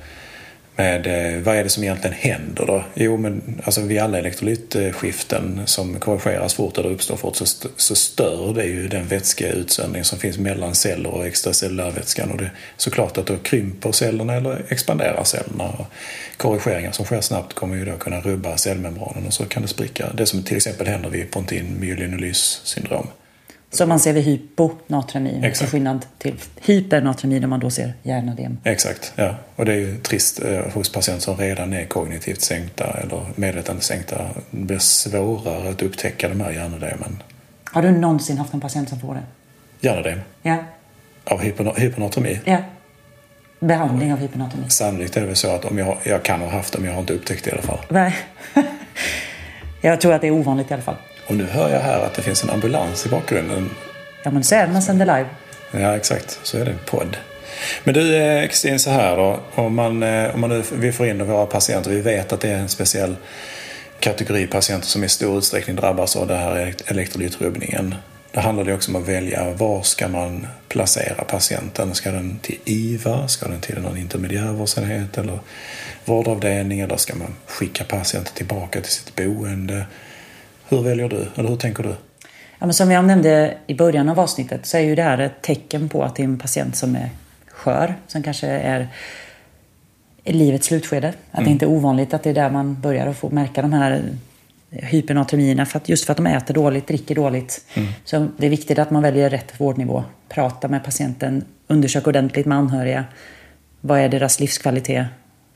med 0.76 1.06
eh, 1.06 1.42
vad 1.42 1.56
är 1.56 1.64
det 1.64 1.68
som 1.68 1.82
egentligen 1.82 2.16
händer 2.16 2.66
då? 2.66 2.84
Jo, 2.94 3.16
men 3.16 3.62
alltså 3.64 3.80
vid 3.80 4.00
alla 4.00 4.18
elektrolytskiften 4.18 5.60
som 5.64 6.00
korrigeras 6.00 6.54
fort 6.54 6.78
eller 6.78 6.90
uppstår 6.90 7.16
fort 7.16 7.36
så, 7.36 7.46
så 7.76 7.94
stör 7.94 8.54
det 8.54 8.64
ju 8.64 8.88
den 8.88 9.06
vätskeutsöndring 9.06 10.04
som 10.04 10.18
finns 10.18 10.38
mellan 10.38 10.74
celler 10.74 11.10
och 11.10 11.26
extracellulärvätskan 11.26 12.30
och 12.30 12.38
det 12.38 12.44
är 12.44 12.52
såklart 12.76 13.18
att 13.18 13.26
då 13.26 13.36
krymper 13.36 13.92
cellerna 13.92 14.34
eller 14.34 14.64
expanderar 14.68 15.24
cellerna. 15.24 15.64
Och 15.64 15.86
korrigeringar 16.36 16.92
som 16.92 17.04
sker 17.04 17.20
snabbt 17.20 17.54
kommer 17.54 17.76
ju 17.76 17.84
då 17.84 17.96
kunna 17.96 18.20
rubba 18.20 18.56
cellmembranen 18.56 19.26
och 19.26 19.32
så 19.32 19.44
kan 19.44 19.62
det 19.62 19.68
spricka. 19.68 20.12
Det 20.14 20.26
som 20.26 20.42
till 20.42 20.56
exempel 20.56 20.86
händer 20.86 21.10
vid 21.10 21.30
pontin 21.30 21.76
myelinolys 21.80 22.60
syndrom. 22.64 23.06
Som 23.70 23.88
man 23.88 24.00
ser 24.00 24.12
vid 24.12 24.24
hyponatremi, 24.24 25.40
Exakt. 25.42 25.58
till 25.58 25.68
skillnad 25.68 26.06
till 26.18 26.34
hypernatremi 26.60 27.38
där 27.38 27.48
man 27.48 27.60
då 27.60 27.70
ser 27.70 27.92
hjärnödem. 28.02 28.58
Exakt, 28.64 29.12
ja. 29.16 29.34
Och 29.56 29.64
det 29.64 29.72
är 29.72 29.76
ju 29.76 29.96
trist 29.96 30.44
eh, 30.44 30.72
hos 30.74 30.92
patienter 30.92 31.22
som 31.22 31.36
redan 31.36 31.72
är 31.72 31.84
kognitivt 31.84 32.40
sänkta 32.40 32.84
eller 32.84 33.26
medvetandesänkta. 33.34 34.26
Det 34.50 34.64
blir 34.64 34.78
svårare 34.78 35.70
att 35.70 35.82
upptäcka 35.82 36.28
de 36.28 36.40
här 36.40 36.50
hjärnödemen. 36.50 37.22
Har 37.64 37.82
du 37.82 37.90
någonsin 37.90 38.38
haft 38.38 38.54
en 38.54 38.60
patient 38.60 38.88
som 38.88 39.00
får 39.00 39.14
det? 39.14 39.22
Hjärnödem? 39.80 40.20
Ja. 40.42 40.56
Av 41.24 41.40
hypernatremi? 41.76 42.40
Ja. 42.44 42.58
Behandling 43.60 44.12
av 44.12 44.18
hypernatremi? 44.18 44.70
Sannolikt 44.70 45.16
är 45.16 45.20
det 45.20 45.26
väl 45.26 45.36
så 45.36 45.50
att 45.50 45.64
om 45.64 45.78
jag, 45.78 45.96
jag 46.04 46.22
kan 46.22 46.40
ha 46.40 46.48
haft 46.48 46.72
det 46.72 46.78
men 46.78 46.88
jag 46.88 46.94
har 46.94 47.00
inte 47.00 47.12
upptäckt 47.12 47.44
det 47.44 47.50
i 47.50 47.52
alla 47.52 47.62
fall. 47.62 47.78
Nej. 47.88 48.16
jag 49.80 50.00
tror 50.00 50.12
att 50.12 50.20
det 50.20 50.26
är 50.26 50.30
ovanligt 50.30 50.70
i 50.70 50.74
alla 50.74 50.82
fall. 50.82 50.96
Och 51.26 51.36
nu 51.36 51.44
hör 51.44 51.70
jag 51.70 51.80
här 51.80 52.00
att 52.00 52.14
det 52.14 52.22
finns 52.22 52.42
en 52.42 52.50
ambulans 52.50 53.06
i 53.06 53.08
bakgrunden. 53.08 53.70
Ja, 54.22 54.30
men 54.30 54.44
så 54.44 54.54
är 54.54 54.66
det 54.66 54.72
man 54.72 54.82
sänder 54.82 55.06
live. 55.06 55.28
Ja, 55.70 55.96
exakt. 55.96 56.38
Så 56.42 56.58
är 56.58 56.64
det 56.64 56.74
podd. 56.86 57.16
Men 57.84 57.94
du, 57.94 58.16
eh, 58.16 58.48
Kristin, 58.48 58.78
så 58.78 58.90
här 58.90 59.16
då. 59.16 59.40
Om, 59.54 59.74
man, 59.74 60.02
eh, 60.02 60.34
om 60.34 60.40
man 60.40 60.50
nu, 60.50 60.62
vi 60.72 60.92
får 60.92 61.06
in 61.06 61.26
våra 61.26 61.46
patienter, 61.46 61.90
vi 61.90 62.00
vet 62.00 62.32
att 62.32 62.40
det 62.40 62.48
är 62.48 62.56
en 62.56 62.68
speciell 62.68 63.16
kategori 64.00 64.46
patienter 64.46 64.88
som 64.88 65.04
i 65.04 65.08
stor 65.08 65.38
utsträckning 65.38 65.76
drabbas 65.76 66.16
av 66.16 66.26
den 66.26 66.38
här 66.38 66.74
elektrolytrubbningen. 66.86 67.94
Då 68.32 68.40
handlar 68.40 68.64
det 68.64 68.74
också 68.74 68.90
om 68.90 68.96
att 68.96 69.08
välja 69.08 69.50
var 69.50 69.82
ska 69.82 70.08
man 70.08 70.46
placera 70.68 71.24
patienten. 71.24 71.94
Ska 71.94 72.10
den 72.10 72.38
till 72.42 72.58
IVA? 72.64 73.28
Ska 73.28 73.48
den 73.48 73.60
till 73.60 73.78
någon 73.78 73.96
intermediärvårdsenhet 73.96 75.18
eller 75.18 75.38
vårdavdelning? 76.04 76.80
Eller 76.80 76.96
ska 76.96 77.14
man 77.14 77.34
skicka 77.46 77.84
patienten 77.84 78.34
tillbaka 78.34 78.80
till 78.80 78.92
sitt 78.92 79.16
boende? 79.16 79.84
Hur 80.68 80.82
väljer 80.82 81.08
du? 81.08 81.26
Eller 81.34 81.48
hur 81.48 81.56
tänker 81.56 81.82
du? 81.82 81.94
Ja, 82.58 82.66
men 82.66 82.74
som 82.74 82.90
jag 82.90 83.04
nämnde 83.04 83.54
i 83.66 83.74
början 83.74 84.08
av 84.08 84.20
avsnittet 84.20 84.66
så 84.66 84.76
är 84.76 84.80
ju 84.80 84.94
det 84.94 85.02
här 85.02 85.18
ett 85.18 85.42
tecken 85.42 85.88
på 85.88 86.02
att 86.02 86.16
det 86.16 86.22
är 86.22 86.24
en 86.24 86.38
patient 86.38 86.76
som 86.76 86.96
är 86.96 87.10
skör, 87.48 87.94
som 88.06 88.22
kanske 88.22 88.46
är 88.46 88.88
i 90.24 90.32
livets 90.32 90.66
slutskede. 90.66 91.08
Att 91.08 91.38
mm. 91.38 91.44
det 91.44 91.50
inte 91.50 91.64
är 91.64 91.68
ovanligt 91.68 92.14
att 92.14 92.22
det 92.22 92.30
är 92.30 92.34
där 92.34 92.50
man 92.50 92.80
börjar 92.80 93.06
att 93.06 93.16
få 93.16 93.30
märka 93.30 93.62
de 93.62 93.72
här 93.72 94.02
hypernatremierna, 94.70 95.66
för 95.66 95.78
att, 95.78 95.88
just 95.88 96.04
för 96.04 96.12
att 96.12 96.16
de 96.16 96.26
äter 96.26 96.54
dåligt, 96.54 96.86
dricker 96.86 97.14
dåligt. 97.14 97.64
Mm. 97.74 97.88
Så 98.04 98.28
det 98.36 98.46
är 98.46 98.50
viktigt 98.50 98.78
att 98.78 98.90
man 98.90 99.02
väljer 99.02 99.30
rätt 99.30 99.60
vårdnivå. 99.60 100.04
Prata 100.28 100.68
med 100.68 100.84
patienten, 100.84 101.44
undersök 101.66 102.06
ordentligt 102.06 102.46
med 102.46 102.58
anhöriga. 102.58 103.04
Vad 103.80 103.98
är 103.98 104.08
deras 104.08 104.40
livskvalitet? 104.40 105.06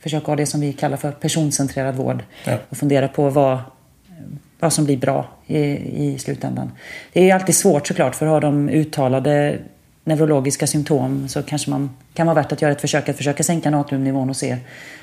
Försök 0.00 0.24
ha 0.24 0.36
det 0.36 0.46
som 0.46 0.60
vi 0.60 0.72
kallar 0.72 0.96
för 0.96 1.12
personcentrerad 1.12 1.96
vård. 1.96 2.22
Ja. 2.44 2.58
Och 2.68 2.76
fundera 2.76 3.08
på 3.08 3.30
vad, 3.30 3.58
vad 4.60 4.72
som 4.72 4.84
blir 4.84 4.96
bra 4.96 5.28
i, 5.46 5.58
i 6.06 6.18
slutändan. 6.18 6.72
Det 7.12 7.30
är 7.30 7.34
alltid 7.34 7.54
svårt 7.54 7.86
såklart, 7.86 8.14
för 8.14 8.26
har 8.26 8.40
de 8.40 8.68
uttalade 8.68 9.58
neurologiska 10.04 10.66
symptom 10.66 11.28
så 11.28 11.42
kanske 11.42 11.70
man 11.70 11.90
kan 12.14 12.26
vara 12.26 12.34
värt 12.34 12.52
att 12.52 12.62
göra 12.62 12.72
ett 12.72 12.80
försök 12.80 13.08
att 13.08 13.16
försöka 13.16 13.42
sänka 13.42 13.70
natriumnivån 13.70 14.30
och 14.30 14.36
se 14.36 14.56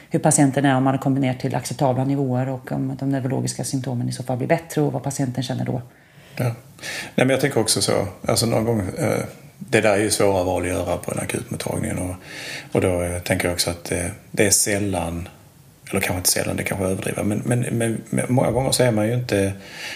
hur 0.10 0.20
patienten 0.20 0.66
är 0.66 0.76
om 0.76 0.84
man 0.84 0.94
har 0.94 1.02
kommit 1.02 1.22
ner 1.22 1.34
till 1.34 1.56
acceptabla 1.56 2.04
nivåer 2.04 2.50
och 2.50 2.72
om 2.72 2.98
de 3.00 3.10
neurologiska 3.10 3.64
symptomen 3.64 4.10
i 4.10 4.12
så 4.12 4.24
fall 4.24 4.38
blir 4.38 4.48
bättre 4.48 4.82
och 4.82 4.94
vad 4.94 5.04
patienten 5.04 5.44
känner 5.44 5.66
då. 5.66 5.82
Ja. 6.36 6.46
Nej, 6.46 6.54
men 7.16 7.30
jag 7.30 7.42
tänker 7.42 7.60
också 7.60 7.82
så, 7.82 8.08
alltså 8.28 8.46
någon 8.46 8.66
gång, 8.66 8.80
eh, 8.98 9.24
det 9.58 9.82
där 9.82 9.94
är 9.94 9.98
ju 9.98 10.10
svåra 10.10 10.44
val 10.44 10.62
att 10.62 10.68
göra 10.68 10.98
på 10.98 11.12
en 11.12 11.20
akutmottagning 11.20 11.98
och, 11.98 12.16
och 12.72 12.82
då 12.82 13.02
eh, 13.02 13.20
tänker 13.20 13.48
jag 13.48 13.54
också 13.54 13.70
att 13.70 13.92
eh, 13.92 14.06
det 14.32 14.46
är 14.46 14.52
sällan 14.52 15.30
eller 15.90 16.02
kanske 16.02 16.18
inte 16.18 16.30
sällan, 16.30 16.56
det 16.56 16.64
kanske 16.64 16.86
överdriver, 16.86 17.24
men, 17.24 17.42
men, 17.46 17.60
men, 17.60 18.02
men, 18.10 18.26
många 18.30 18.52
gånger 18.52 18.72
så 18.72 18.84
är 18.84 18.92
man 18.92 19.08
ju 19.08 19.14
inte, 19.14 19.54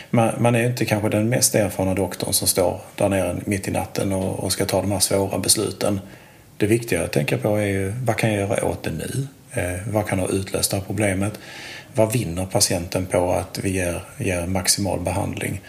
man, 0.09 0.33
man 0.39 0.55
är 0.55 0.59
ju 0.59 0.65
inte 0.65 0.85
kanske 0.85 1.09
den 1.09 1.29
mest 1.29 1.55
erfarna 1.55 1.93
doktorn 1.93 2.33
som 2.33 2.47
står 2.47 2.81
där 2.95 3.09
nere 3.09 3.37
mitt 3.45 3.67
i 3.67 3.71
natten 3.71 4.13
och, 4.13 4.39
och, 4.39 4.51
ska 4.51 4.65
ta 4.65 4.81
de 4.81 4.91
här 4.91 4.99
svåra 4.99 5.39
besluten. 5.39 5.99
Det 6.57 6.65
viktiga 6.65 7.03
att 7.03 7.11
tänka 7.11 7.37
på 7.37 7.55
är 7.55 7.65
ju, 7.65 7.93
vad 8.05 8.17
kan 8.17 8.33
jag 8.33 8.39
göra 8.39 8.65
åt 8.65 8.83
det 8.83 8.91
nu? 8.91 9.27
Eh, 9.53 9.79
vad 9.87 10.07
kan 10.07 10.19
ha 10.19 10.27
utlöst 10.27 10.71
det 10.71 10.77
här 10.77 10.83
problemet? 10.83 11.39
Vad 11.93 12.13
vinner 12.13 12.45
patienten 12.45 13.05
på 13.05 13.31
att 13.31 13.59
vi 13.63 13.69
ger, 13.69 14.01
ger 14.17 14.47
maximal 14.47 14.99
behandling? 14.99 15.61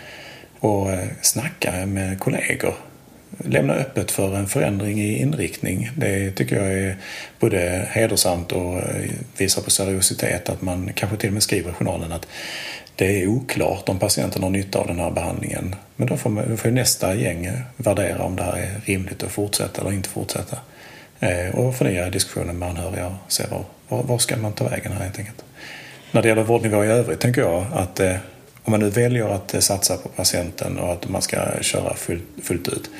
Och 0.58 0.92
eh, 0.92 1.08
snacka 1.22 1.86
med 1.86 2.20
kollegor 2.20 2.74
lämna 3.38 3.74
öppet 3.74 4.10
för 4.10 4.36
en 4.36 4.46
förändring 4.46 5.00
i 5.00 5.18
inriktning. 5.18 5.90
Det 5.96 6.30
tycker 6.30 6.56
jag 6.56 6.72
är 6.72 6.96
både 7.40 7.88
hedersamt 7.90 8.52
och 8.52 8.76
eh, 8.76 9.10
visar 9.36 9.62
på 9.62 9.70
seriositet 9.70 10.48
att 10.48 10.62
man 10.62 10.90
kanske 10.94 11.16
till 11.16 11.28
och 11.28 11.32
med 11.32 11.42
skriver 11.42 11.70
i 11.70 11.74
journalen 11.74 12.12
att 12.12 12.26
det 12.96 13.22
är 13.22 13.26
oklart 13.26 13.88
om 13.88 13.98
patienten 13.98 14.42
har 14.42 14.50
nytta 14.50 14.78
av 14.78 14.86
den 14.86 15.00
här 15.00 15.10
behandlingen. 15.10 15.74
Men 15.96 16.08
då 16.08 16.16
får, 16.16 16.30
man, 16.30 16.50
då 16.50 16.56
får 16.56 16.70
nästa 16.70 17.14
gäng 17.14 17.50
värdera 17.76 18.22
om 18.22 18.36
det 18.36 18.42
här 18.42 18.56
är 18.56 18.80
rimligt 18.84 19.22
att 19.22 19.30
fortsätta 19.30 19.80
eller 19.80 19.92
inte 19.92 20.08
fortsätta. 20.08 20.58
Eh, 21.20 21.54
och 21.54 21.76
förnya 21.76 22.10
diskussionen 22.10 22.58
med 22.58 22.68
anhöriga 22.68 23.06
och 23.06 23.32
se 23.32 23.44
var, 23.50 23.64
var, 23.88 24.02
var, 24.02 24.18
ska 24.18 24.36
man 24.36 24.52
ta 24.52 24.68
vägen 24.68 24.92
här 24.92 25.04
helt 25.04 25.18
enkelt. 25.18 25.44
När 26.10 26.22
det 26.22 26.28
gäller 26.28 26.42
vårdnivå 26.42 26.84
i 26.84 26.88
övrigt 26.88 27.20
tänker 27.20 27.40
jag 27.40 27.66
att 27.72 28.00
eh, 28.00 28.16
om 28.64 28.70
man 28.70 28.80
nu 28.80 28.90
väljer 28.90 29.28
att 29.28 29.64
satsa 29.64 29.96
på 29.96 30.08
patienten 30.08 30.78
och 30.78 30.92
att 30.92 31.08
man 31.08 31.22
ska 31.22 31.36
köra 31.60 31.94
fullt, 31.94 32.24
fullt 32.42 32.68
ut 32.68 32.90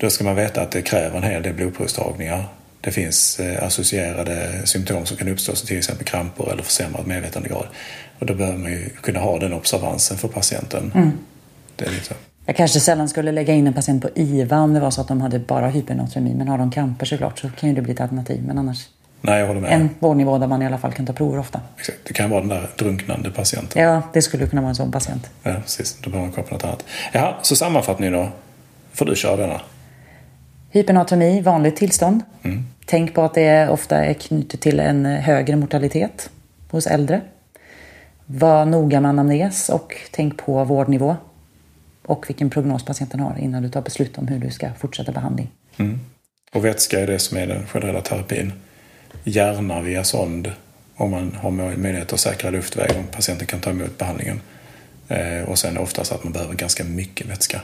då 0.00 0.10
ska 0.10 0.24
man 0.24 0.36
veta 0.36 0.62
att 0.62 0.70
det 0.70 0.82
kräver 0.82 1.16
en 1.16 1.22
hel 1.22 1.42
del 1.42 1.54
blodprovstagningar. 1.54 2.44
Det 2.80 2.90
finns 2.90 3.40
eh, 3.40 3.64
associerade 3.66 4.62
symptom 4.64 5.06
som 5.06 5.16
kan 5.16 5.28
uppstå, 5.28 5.54
som 5.54 5.66
till 5.66 5.78
exempel 5.78 6.06
kramper 6.06 6.52
eller 6.52 6.62
försämrad 6.62 7.06
medvetandegrad. 7.06 7.66
Och 8.18 8.26
då 8.26 8.34
behöver 8.34 8.58
man 8.58 8.70
ju 8.70 8.88
kunna 8.88 9.20
ha 9.20 9.38
den 9.38 9.52
observansen 9.52 10.18
för 10.18 10.28
patienten. 10.28 10.92
Mm. 10.94 11.10
Det 11.76 11.84
är 11.84 11.90
lite 11.90 12.14
Jag 12.46 12.56
kanske 12.56 12.80
sällan 12.80 13.08
skulle 13.08 13.32
lägga 13.32 13.54
in 13.54 13.66
en 13.66 13.72
patient 13.72 14.02
på 14.02 14.08
IVA 14.14 14.58
om 14.58 14.74
det 14.74 14.80
var 14.80 14.90
så 14.90 15.00
att 15.00 15.08
de 15.08 15.20
hade 15.20 15.38
bara 15.38 15.68
hypernatremi. 15.68 16.34
Men 16.34 16.48
har 16.48 16.58
de 16.58 16.70
kramper 16.70 17.06
såklart 17.06 17.38
så 17.38 17.50
kan 17.50 17.68
ju 17.68 17.74
det 17.74 17.82
bli 17.82 17.92
ett 17.92 18.00
alternativ. 18.00 18.42
Men 18.46 18.58
annars 18.58 18.88
Nej, 19.20 19.40
jag 19.40 19.46
håller 19.46 19.60
med. 19.60 19.72
En 19.72 19.90
vårdnivå 19.98 20.38
där 20.38 20.46
man 20.46 20.62
i 20.62 20.66
alla 20.66 20.78
fall 20.78 20.92
kan 20.92 21.06
ta 21.06 21.12
prover 21.12 21.38
ofta. 21.38 21.60
Exakt. 21.78 21.98
Det 22.04 22.14
kan 22.14 22.30
vara 22.30 22.40
den 22.40 22.48
där 22.48 22.70
drunknande 22.78 23.30
patienten. 23.30 23.82
Ja, 23.82 24.02
det 24.12 24.22
skulle 24.22 24.46
kunna 24.46 24.62
vara 24.62 24.68
en 24.68 24.74
sån 24.74 24.92
patient. 24.92 25.30
Ja, 25.42 25.54
precis. 25.62 25.98
Då 26.00 26.10
behöver 26.10 26.26
man 26.26 26.34
koppla 26.36 26.56
något 26.56 26.64
annat. 26.64 26.84
Ja, 27.12 27.38
så 27.42 27.56
sammanfattning 27.56 28.12
då. 28.12 28.28
Får 28.92 29.06
du 29.06 29.16
köra 29.16 29.36
denna. 29.36 29.60
Hypernatremi, 30.70 31.40
vanligt 31.40 31.76
tillstånd. 31.76 32.20
Mm. 32.42 32.64
Tänk 32.86 33.14
på 33.14 33.22
att 33.22 33.34
det 33.34 33.68
ofta 33.68 34.04
är 34.04 34.14
knutet 34.14 34.60
till 34.60 34.80
en 34.80 35.06
högre 35.06 35.56
mortalitet 35.56 36.30
hos 36.70 36.86
äldre. 36.86 37.20
Var 38.26 38.64
noga 38.64 39.00
med 39.00 39.08
anamnes 39.08 39.68
och 39.68 39.96
tänk 40.10 40.36
på 40.38 40.64
vårdnivå. 40.64 41.16
och 42.06 42.28
vilken 42.28 42.50
prognos 42.50 42.84
patienten 42.84 43.20
har 43.20 43.38
innan 43.38 43.62
du 43.62 43.68
tar 43.68 43.82
beslut 43.82 44.18
om 44.18 44.28
hur 44.28 44.38
du 44.38 44.50
ska 44.50 44.68
fortsätta 44.78 45.12
behandling. 45.12 45.50
Och 46.52 46.64
vätska 46.64 47.00
är 47.00 47.06
det 47.06 47.18
som 47.18 47.38
är 47.38 47.46
den 47.46 47.66
generella 47.66 48.00
terapin. 48.00 48.52
Gärna 49.24 49.80
via 49.80 50.04
sond 50.04 50.52
om 50.96 51.10
man 51.10 51.38
har 51.42 51.50
möjlighet 51.50 52.12
att 52.12 52.20
säkra 52.20 52.50
luftväg 52.50 52.90
om 52.96 53.04
patienten 53.06 53.46
kan 53.46 53.60
ta 53.60 53.70
emot 53.70 53.98
behandlingen. 53.98 54.40
Eh, 55.08 55.42
och 55.48 55.58
sen 55.58 55.78
oftast 55.78 56.12
att 56.12 56.24
man 56.24 56.32
behöver 56.32 56.54
ganska 56.54 56.84
mycket 56.84 57.26
vätska. 57.26 57.60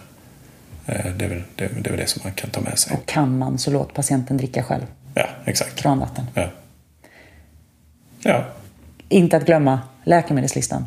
Eh, 0.86 1.06
det, 1.16 1.24
är 1.24 1.28
väl, 1.28 1.42
det, 1.56 1.68
det 1.80 1.90
är 1.90 1.96
det 1.96 2.06
som 2.06 2.20
man 2.24 2.32
kan 2.32 2.50
ta 2.50 2.60
med 2.60 2.78
sig. 2.78 2.96
Och 2.96 3.06
kan 3.06 3.38
man 3.38 3.58
så 3.58 3.70
låt 3.70 3.94
patienten 3.94 4.36
dricka 4.36 4.62
själv. 4.62 4.86
Ja, 5.14 5.28
exakt. 5.44 5.76
Kranvatten. 5.76 6.26
Ja. 6.34 6.50
ja, 8.22 8.44
Inte 9.08 9.36
att 9.36 9.46
glömma 9.46 9.80
läkemedelslistan. 10.04 10.86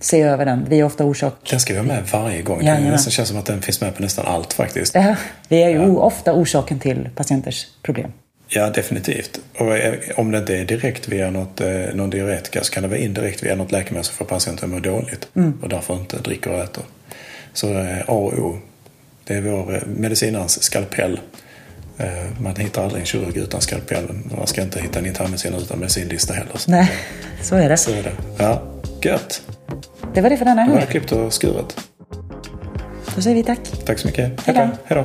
Se 0.00 0.22
över 0.22 0.44
den. 0.44 0.66
Vi 0.68 0.80
är 0.80 0.84
ofta 0.84 1.04
orsak... 1.04 1.34
den 1.50 1.60
ska 1.60 1.72
vi 1.72 1.78
ha 1.78 1.86
med 1.86 2.04
varje 2.12 2.42
gång. 2.42 2.62
Jajamän. 2.62 2.84
Det 2.84 2.90
nästan 2.90 3.10
känns 3.10 3.28
som 3.28 3.38
att 3.38 3.46
den 3.46 3.62
finns 3.62 3.80
med 3.80 3.96
på 3.96 4.02
nästan 4.02 4.26
allt 4.26 4.52
faktiskt. 4.52 4.94
Ja, 4.94 5.16
vi 5.48 5.62
är 5.62 5.68
ju 5.68 5.96
ofta 5.96 6.32
orsaken 6.32 6.78
till 6.78 7.08
patienters 7.14 7.66
problem. 7.82 8.12
Ja, 8.52 8.70
definitivt. 8.70 9.40
Och 9.58 9.76
eh, 9.76 9.94
om 10.16 10.30
det 10.30 10.38
inte 10.38 10.56
är 10.56 10.64
direkt 10.64 11.08
via 11.08 11.30
något, 11.30 11.60
eh, 11.60 11.68
någon 11.94 12.10
diuretika 12.10 12.62
så 12.64 12.72
kan 12.72 12.82
det 12.82 12.88
vara 12.88 12.98
indirekt 12.98 13.42
via 13.42 13.54
något 13.54 13.72
läkemedel 13.72 14.04
som 14.04 14.14
får 14.14 14.24
patienten 14.24 14.64
att 14.64 14.70
må 14.70 14.78
dåligt 14.90 15.28
och 15.62 15.68
därför 15.68 15.94
inte 15.94 16.16
dricker 16.18 16.50
och 16.52 16.58
äter. 16.58 16.84
Så 17.52 17.78
eh, 17.78 17.98
A 18.00 18.12
och 18.12 18.38
O, 18.38 18.58
det 19.24 19.34
är 19.34 19.40
vår 19.40 19.82
medicinarens 19.86 20.62
skalpell. 20.62 21.20
Man 22.40 22.56
hittar 22.56 22.84
aldrig 22.84 23.00
en 23.00 23.06
kirurg 23.06 23.36
utan 23.36 23.60
skalpell. 23.60 24.08
Man 24.38 24.46
ska 24.46 24.62
inte 24.62 24.80
hitta 24.80 24.98
en 24.98 25.06
internmedicinare 25.06 25.60
utan 25.60 25.78
medicinlista 25.78 26.34
heller. 26.34 26.52
Nej, 26.68 26.90
så 27.42 27.56
är 27.56 27.68
det. 27.68 27.76
Så 27.76 27.90
är 27.90 28.02
det. 28.02 28.12
Ja, 28.38 28.62
gött. 29.02 29.42
Det 30.14 30.20
var 30.20 30.30
det 30.30 30.36
för 30.36 30.44
denna 30.44 30.64
Då 30.66 30.70
var 30.72 30.76
det 30.80 30.84
gång. 30.84 30.90
klippt 30.90 31.12
och 31.12 31.32
skuret. 31.32 31.76
Då 33.14 33.22
säger 33.22 33.36
vi 33.36 33.42
tack. 33.42 33.58
Tack 33.84 33.98
så 33.98 34.06
mycket. 34.06 34.40
Hej 34.46 34.70
då. 34.88 35.04